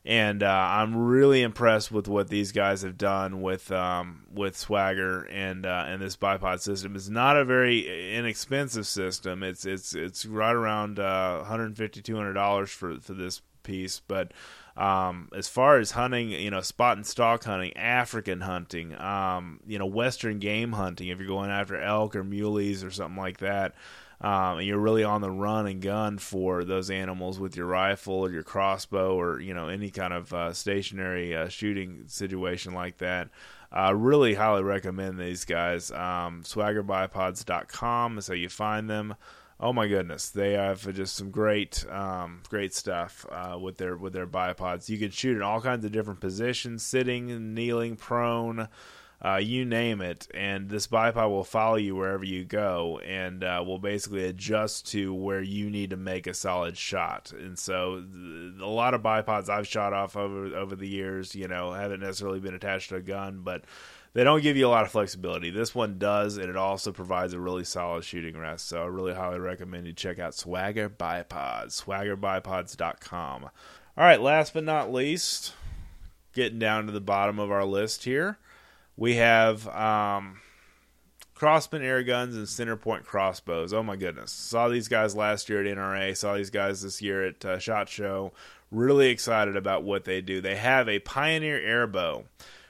[0.05, 5.23] and uh, I'm really impressed with what these guys have done with um, with Swagger
[5.23, 6.95] and uh, and this bipod system.
[6.95, 9.43] It's not a very inexpensive system.
[9.43, 14.31] It's it's it's right around uh, 150 200 dollars for for this piece, but.
[14.77, 19.79] Um, as far as hunting, you know, spot and stalk hunting, African hunting, um, you
[19.79, 23.73] know, Western game hunting, if you're going after elk or muleys or something like that,
[24.19, 28.15] um, and you're really on the run and gun for those animals with your rifle
[28.15, 32.97] or your crossbow or you know any kind of uh, stationary uh, shooting situation like
[32.97, 33.29] that.
[33.71, 35.91] I uh, really highly recommend these guys.
[35.91, 39.15] Um, swaggerbipods.com is how you find them.
[39.59, 44.13] Oh my goodness, they have just some great, um, great stuff uh, with their with
[44.13, 44.87] their bipods.
[44.87, 48.67] You can shoot in all kinds of different positions: sitting, kneeling, prone
[49.23, 53.63] uh, you name it, and this bipod will follow you wherever you go, and uh,
[53.65, 57.31] will basically adjust to where you need to make a solid shot.
[57.31, 61.47] And so, th- a lot of bipods I've shot off over over the years, you
[61.47, 63.63] know, haven't necessarily been attached to a gun, but
[64.13, 65.49] they don't give you a lot of flexibility.
[65.49, 68.67] This one does, and it also provides a really solid shooting rest.
[68.67, 73.43] So I really highly recommend you check out Swagger Bipods, swaggerbipods.com.
[73.43, 75.53] All right, last but not least,
[76.33, 78.37] getting down to the bottom of our list here
[78.97, 80.41] we have um,
[81.35, 83.71] Crosman air guns and center point crossbows.
[83.71, 84.31] Oh my goodness!
[84.31, 86.17] Saw these guys last year at NRA.
[86.17, 88.33] Saw these guys this year at uh, Shot Show.
[88.71, 90.41] Really excited about what they do.
[90.41, 92.25] They have a Pioneer airbow,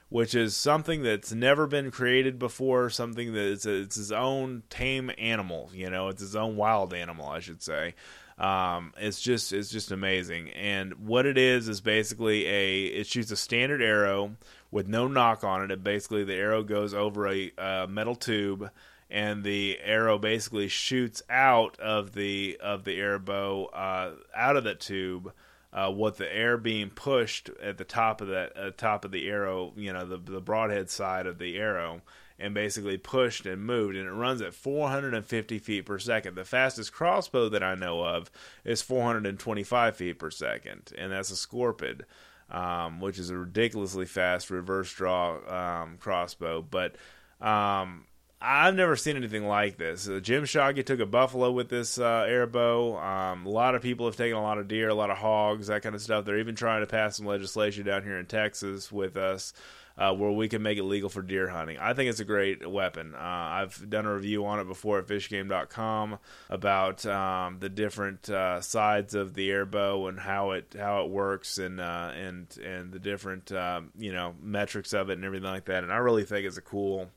[0.10, 2.90] which is something that's never been created before.
[2.90, 5.72] Something that it's its own tame animal.
[5.74, 7.96] You know, it's its own wild animal, I should say.
[8.38, 10.52] Um, it's just it's just amazing.
[10.52, 14.36] And what it is is basically a it shoots a standard arrow
[14.72, 15.72] with no knock on it.
[15.72, 18.70] It basically the arrow goes over a, a metal tube,
[19.10, 24.80] and the arrow basically shoots out of the of the airbow uh, out of that
[24.80, 25.34] tube.
[25.74, 29.28] Uh, with the air being pushed at the top of that uh, top of the
[29.28, 32.02] arrow, you know, the the broadhead side of the arrow,
[32.40, 36.36] and basically pushed and moved, and it runs at 450 feet per second.
[36.36, 38.32] The fastest crossbow that I know of
[38.64, 42.04] is 425 feet per second, and that's a Scorpyd
[42.50, 46.62] um, which is a ridiculously fast reverse draw um, crossbow.
[46.62, 46.96] But
[47.42, 48.06] um,
[48.40, 50.08] I've never seen anything like this.
[50.08, 53.02] Uh, Jim Shockey took a buffalo with this uh, airbow.
[53.02, 55.68] Um, a lot of people have taken a lot of deer, a lot of hogs,
[55.68, 56.26] that kind of stuff.
[56.26, 59.54] They're even trying to pass some legislation down here in Texas with us
[59.98, 61.78] uh, where we can make it legal for deer hunting.
[61.80, 63.16] I think it's a great weapon.
[63.16, 66.20] Uh, I've done a review on it before at fishgame.com
[66.50, 71.58] about um, the different uh, sides of the airbow and how it how it works
[71.58, 75.66] and uh, and and the different um, you know metrics of it and everything like
[75.66, 75.84] that.
[75.84, 77.10] And I really think it's a cool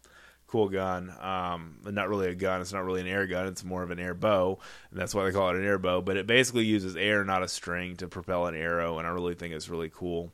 [0.51, 1.15] cool gun.
[1.21, 2.61] Um, not really a gun.
[2.61, 3.47] It's not really an air gun.
[3.47, 4.59] It's more of an air bow,
[4.91, 6.01] and that's why they call it an air bow.
[6.01, 9.35] But it basically uses air, not a string, to propel an arrow, and I really
[9.35, 10.33] think it's really cool.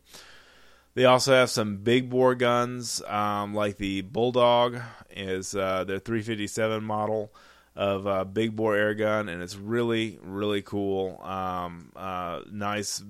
[0.96, 4.80] They also have some big bore guns, um, like the Bulldog
[5.10, 7.34] is uh, their 357 model
[7.76, 11.20] of uh, big bore air gun, and it's really really cool.
[11.22, 13.04] Um, uh, nice,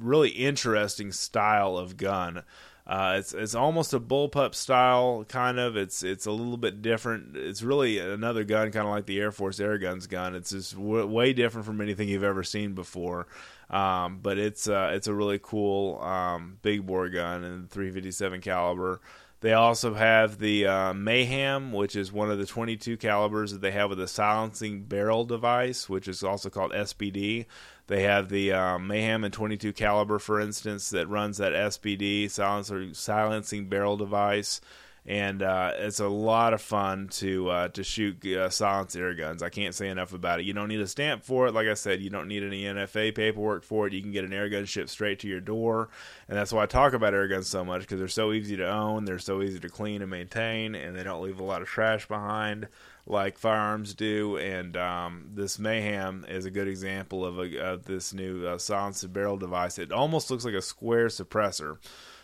[0.00, 2.42] really interesting style of gun.
[2.88, 5.76] Uh, it's it's almost a bullpup style kind of.
[5.76, 7.36] It's it's a little bit different.
[7.36, 10.34] It's really another gun, kind of like the Air Force Air Guns gun.
[10.34, 13.28] It's just w- way different from anything you've ever seen before.
[13.70, 19.00] Um, but it's uh, it's a really cool um, big bore gun and 357 caliber.
[19.40, 23.70] They also have the uh, Mayhem, which is one of the 22 calibers that they
[23.70, 27.46] have with a silencing barrel device, which is also called SBD.
[27.86, 32.92] They have the uh, Mayhem and 22 caliber, for instance, that runs that SBD silencer,
[32.94, 34.60] silencing barrel device
[35.08, 39.42] and uh, it's a lot of fun to uh, to shoot uh, silenced air guns.
[39.42, 40.44] I can't say enough about it.
[40.44, 42.02] You don't need a stamp for it, like I said.
[42.02, 43.94] You don't need any NFA paperwork for it.
[43.94, 45.88] You can get an air gun shipped straight to your door,
[46.28, 48.70] and that's why I talk about air guns so much because they're so easy to
[48.70, 51.68] own, they're so easy to clean and maintain, and they don't leave a lot of
[51.68, 52.68] trash behind
[53.06, 54.36] like firearms do.
[54.36, 59.10] And um, this Mayhem is a good example of, a, of this new uh, silenced
[59.10, 59.78] barrel device.
[59.78, 61.78] It almost looks like a square suppressor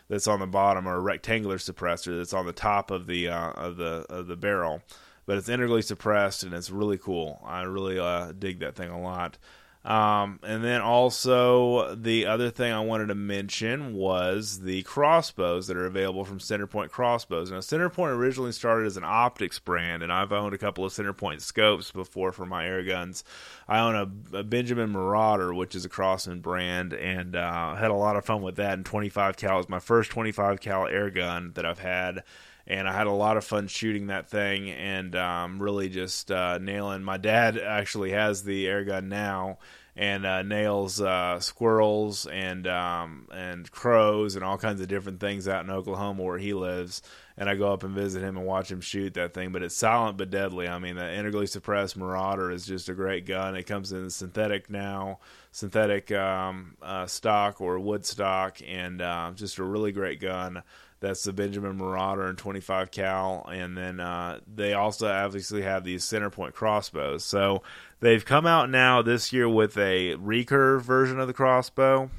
[0.09, 3.51] that's on the bottom or a rectangular suppressor that's on the top of the uh,
[3.53, 4.83] of the of the barrel,
[5.27, 7.41] but it's integrally suppressed and it's really cool.
[7.45, 9.39] I really uh, dig that thing a lot.
[9.85, 15.77] Um, and then also the other thing I wanted to mention was the crossbows that
[15.77, 17.51] are available from Centerpoint Crossbows.
[17.51, 21.43] Now, Centerpoint originally started as an optics brand, and I've owned a couple of Centerpoint
[21.43, 23.25] scopes before for my air guns.
[23.69, 27.95] I own a, a Benjamin Marauder, which is a Crosman brand, and uh, had a
[27.95, 28.73] lot of fun with that.
[28.73, 32.23] And 25 cal is my first 25 cal air gun that I've had
[32.67, 36.59] and I had a lot of fun shooting that thing and um, really just uh,
[36.59, 37.03] nailing.
[37.03, 39.59] My dad actually has the air gun now
[39.97, 45.47] and uh, nails uh, squirrels and um, and crows and all kinds of different things
[45.47, 47.03] out in Oklahoma where he lives.
[47.37, 49.51] And I go up and visit him and watch him shoot that thing.
[49.51, 50.69] But it's silent but deadly.
[50.69, 53.57] I mean, the integrally suppressed Marauder is just a great gun.
[53.57, 55.19] It comes in synthetic now,
[55.51, 60.63] synthetic um, uh, stock or wood stock, and uh, just a really great gun.
[61.01, 66.05] That's the Benjamin Marauder and 25 cal, and then uh, they also obviously have these
[66.05, 67.25] center point crossbows.
[67.25, 67.63] So
[68.01, 72.11] they've come out now this year with a recurve version of the crossbow,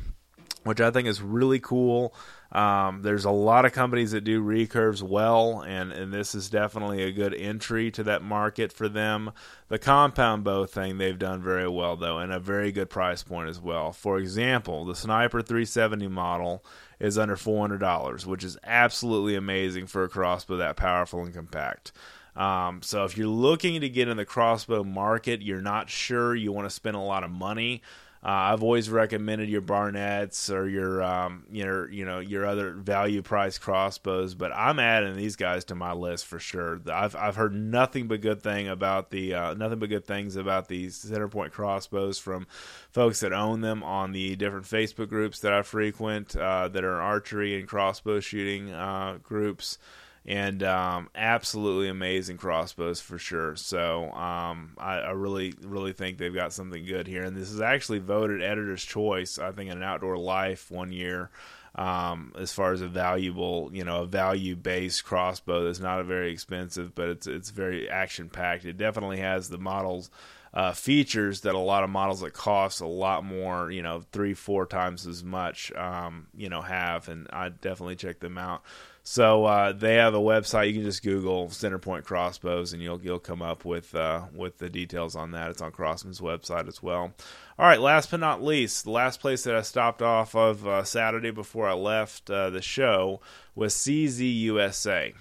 [0.63, 2.13] which I think is really cool.
[2.51, 7.03] Um, there's a lot of companies that do recurves well, and, and this is definitely
[7.03, 9.31] a good entry to that market for them.
[9.67, 13.49] The compound bow thing they've done very well, though, and a very good price point
[13.49, 13.91] as well.
[13.91, 16.63] For example, the Sniper 370 model
[16.99, 21.91] is under $400, which is absolutely amazing for a crossbow that powerful and compact.
[22.35, 26.51] Um, so if you're looking to get in the crossbow market, you're not sure you
[26.51, 27.81] want to spend a lot of money.
[28.25, 33.21] Uh, I've always recommended your Barnetts or your um, your you know your other value
[33.21, 36.81] price crossbows, but I'm adding these guys to my list for sure.
[36.91, 40.67] I've I've heard nothing but good thing about the uh, nothing but good things about
[40.67, 42.47] these Centerpoint crossbows from
[42.89, 46.99] folks that own them on the different Facebook groups that I frequent uh, that are
[46.99, 49.77] archery and crossbow shooting uh, groups
[50.25, 53.55] and um, absolutely amazing crossbows for sure.
[53.55, 57.23] So um, I, I, really, really think they've got something good here.
[57.23, 61.29] And this is actually voted editor's choice, I think, in an Outdoor Life one year.
[61.75, 66.31] Um, as far as a valuable, you know, a value-based crossbow that's not a very
[66.31, 68.63] expensive, but it's it's very action-packed.
[68.63, 70.09] It definitely has the models
[70.53, 74.33] uh, features that a lot of models that cost a lot more, you know, three,
[74.33, 78.63] four times as much, um, you know, have, and I definitely check them out.
[79.07, 80.67] So uh, they have a website.
[80.67, 84.67] You can just Google Centerpoint crossbows, and you'll you'll come up with uh, with the
[84.67, 85.51] details on that.
[85.51, 87.13] It's on Crosman's website as well.
[87.59, 90.83] All right, last but not least, the last place that I stopped off of uh,
[90.83, 93.21] Saturday before I left uh, the show
[93.53, 95.13] was CZ USA.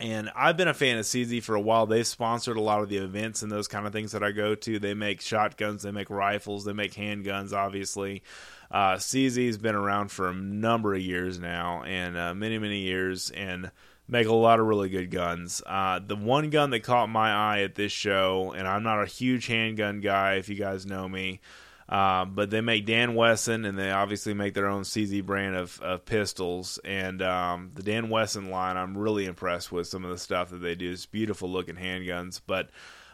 [0.00, 1.86] And I've been a fan of CZ for a while.
[1.86, 4.54] They've sponsored a lot of the events and those kind of things that I go
[4.54, 4.78] to.
[4.78, 8.22] They make shotguns, they make rifles, they make handguns, obviously.
[8.70, 13.30] Uh, CZ's been around for a number of years now, and uh, many, many years,
[13.30, 13.70] and
[14.08, 15.62] make a lot of really good guns.
[15.66, 19.06] Uh, the one gun that caught my eye at this show, and I'm not a
[19.06, 21.40] huge handgun guy, if you guys know me,
[21.90, 25.80] uh, but they make Dan Wesson, and they obviously make their own CZ brand of,
[25.80, 26.78] of pistols.
[26.84, 30.58] And um, the Dan Wesson line, I'm really impressed with some of the stuff that
[30.58, 30.92] they do.
[30.92, 32.70] It's beautiful looking handguns, but.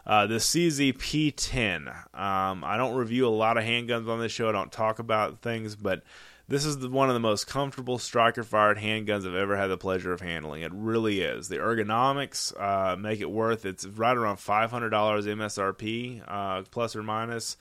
[0.08, 1.88] Uh, the CZ-P10.
[2.16, 4.48] Um, I don't review a lot of handguns on this show.
[4.48, 6.04] I don't talk about things, but
[6.48, 9.76] this is the, one of the most comfortable striker fired handguns I've ever had the
[9.76, 10.62] pleasure of handling.
[10.62, 11.48] It really is.
[11.48, 13.66] The ergonomics uh, make it worth.
[13.66, 17.56] It's right around $500 MSRP, uh, plus or minus.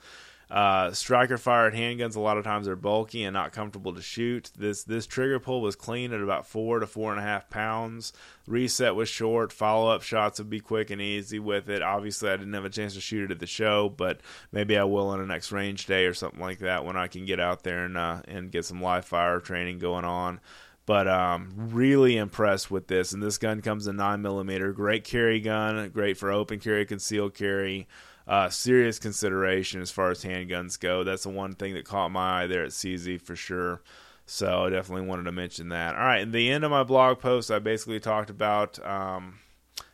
[0.48, 4.52] Uh, striker fired handguns a lot of times are bulky and not comfortable to shoot.
[4.56, 8.12] This this trigger pull was clean at about four to four and a half pounds.
[8.46, 9.52] Reset was short.
[9.52, 11.82] Follow up shots would be quick and easy with it.
[11.82, 14.20] Obviously, I didn't have a chance to shoot it at the show, but
[14.52, 17.24] maybe I will on a next range day or something like that when I can
[17.24, 20.40] get out there and uh, and get some live fire training going on
[20.86, 23.12] but um, really impressed with this.
[23.12, 27.34] And this gun comes in nine millimeter, great carry gun, great for open carry, concealed
[27.34, 27.88] carry
[28.26, 31.04] uh, serious consideration as far as handguns go.
[31.04, 33.82] That's the one thing that caught my eye there at CZ for sure.
[34.26, 35.94] So I definitely wanted to mention that.
[35.94, 39.38] All right, in the end of my blog post, I basically talked about um,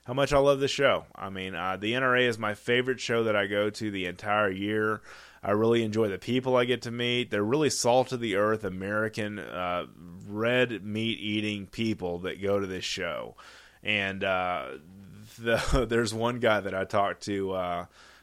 [0.04, 1.04] how much I love the show.
[1.14, 4.50] I mean, uh, the NRA is my favorite show that I go to the entire
[4.50, 5.02] year.
[5.42, 7.30] I really enjoy the people I get to meet.
[7.30, 9.86] They're really salt of the earth American uh,
[10.26, 13.36] red meat eating people that go to this show.
[13.82, 14.68] And uh,
[15.38, 17.52] the, there's one guy that I talked to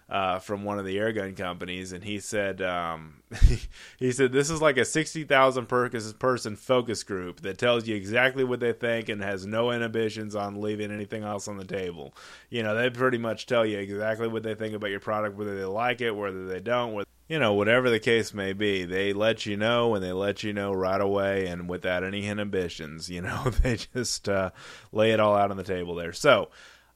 [0.10, 3.22] uh, from one of the airgun companies, and he said um,
[4.00, 8.44] he said this is like a sixty thousand person focus group that tells you exactly
[8.44, 12.16] what they think and has no inhibitions on leaving anything else on the table.
[12.50, 15.56] You know, they pretty much tell you exactly what they think about your product, whether
[15.56, 16.94] they like it, whether they don't.
[16.94, 20.42] Whether, you know, whatever the case may be, they let you know and they let
[20.42, 23.12] you know right away and without any inhibitions.
[23.12, 24.50] You know, they just uh,
[24.92, 26.14] lay it all out on the table there.
[26.14, 26.50] So.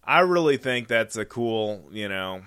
[0.05, 2.41] I really think that's a cool, you know,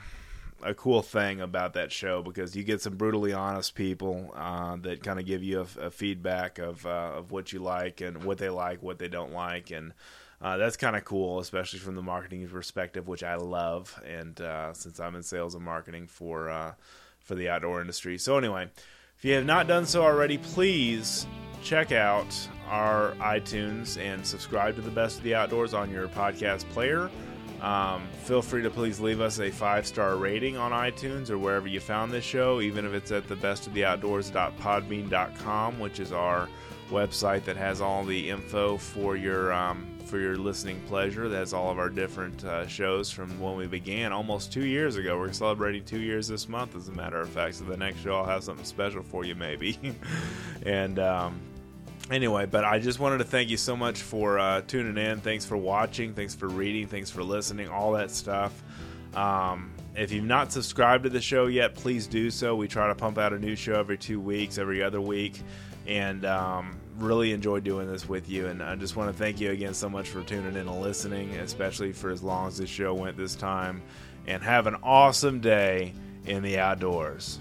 [0.66, 5.02] a cool thing about that show because you get some brutally honest people uh, that
[5.02, 8.38] kind of give you a, a feedback of uh, of what you like and what
[8.38, 9.92] they like, what they don't like, and
[10.42, 13.98] uh, that's kind of cool, especially from the marketing perspective, which I love.
[14.04, 16.74] And uh, since I'm in sales and marketing for uh,
[17.20, 18.68] for the outdoor industry, so anyway,
[19.16, 21.26] if you have not done so already, please
[21.62, 22.26] check out
[22.68, 27.08] our iTunes and subscribe to the Best of the Outdoors on your podcast player.
[27.60, 31.68] Um, feel free to please leave us a five star rating on iTunes or wherever
[31.68, 36.48] you found this show, even if it's at the bestoftheoutdoors.podbean.com, which is our
[36.90, 41.28] website that has all the info for your um, for your listening pleasure.
[41.28, 45.18] That's all of our different uh, shows from when we began almost two years ago.
[45.18, 47.56] We're celebrating two years this month, as a matter of fact.
[47.56, 49.78] So the next show I'll have something special for you, maybe.
[50.64, 51.40] and um,
[52.10, 55.20] anyway, but I just wanted to thank you so much for uh, tuning in.
[55.20, 56.14] Thanks for watching.
[56.14, 56.86] Thanks for reading.
[56.86, 57.68] Thanks for listening.
[57.68, 58.62] All that stuff.
[59.14, 62.54] Um, if you've not subscribed to the show yet, please do so.
[62.54, 65.40] We try to pump out a new show every two weeks, every other week,
[65.86, 68.48] and um, really enjoy doing this with you.
[68.48, 71.30] And I just want to thank you again so much for tuning in and listening,
[71.36, 73.82] especially for as long as this show went this time.
[74.28, 75.94] And have an awesome day
[76.26, 77.38] in the outdoors.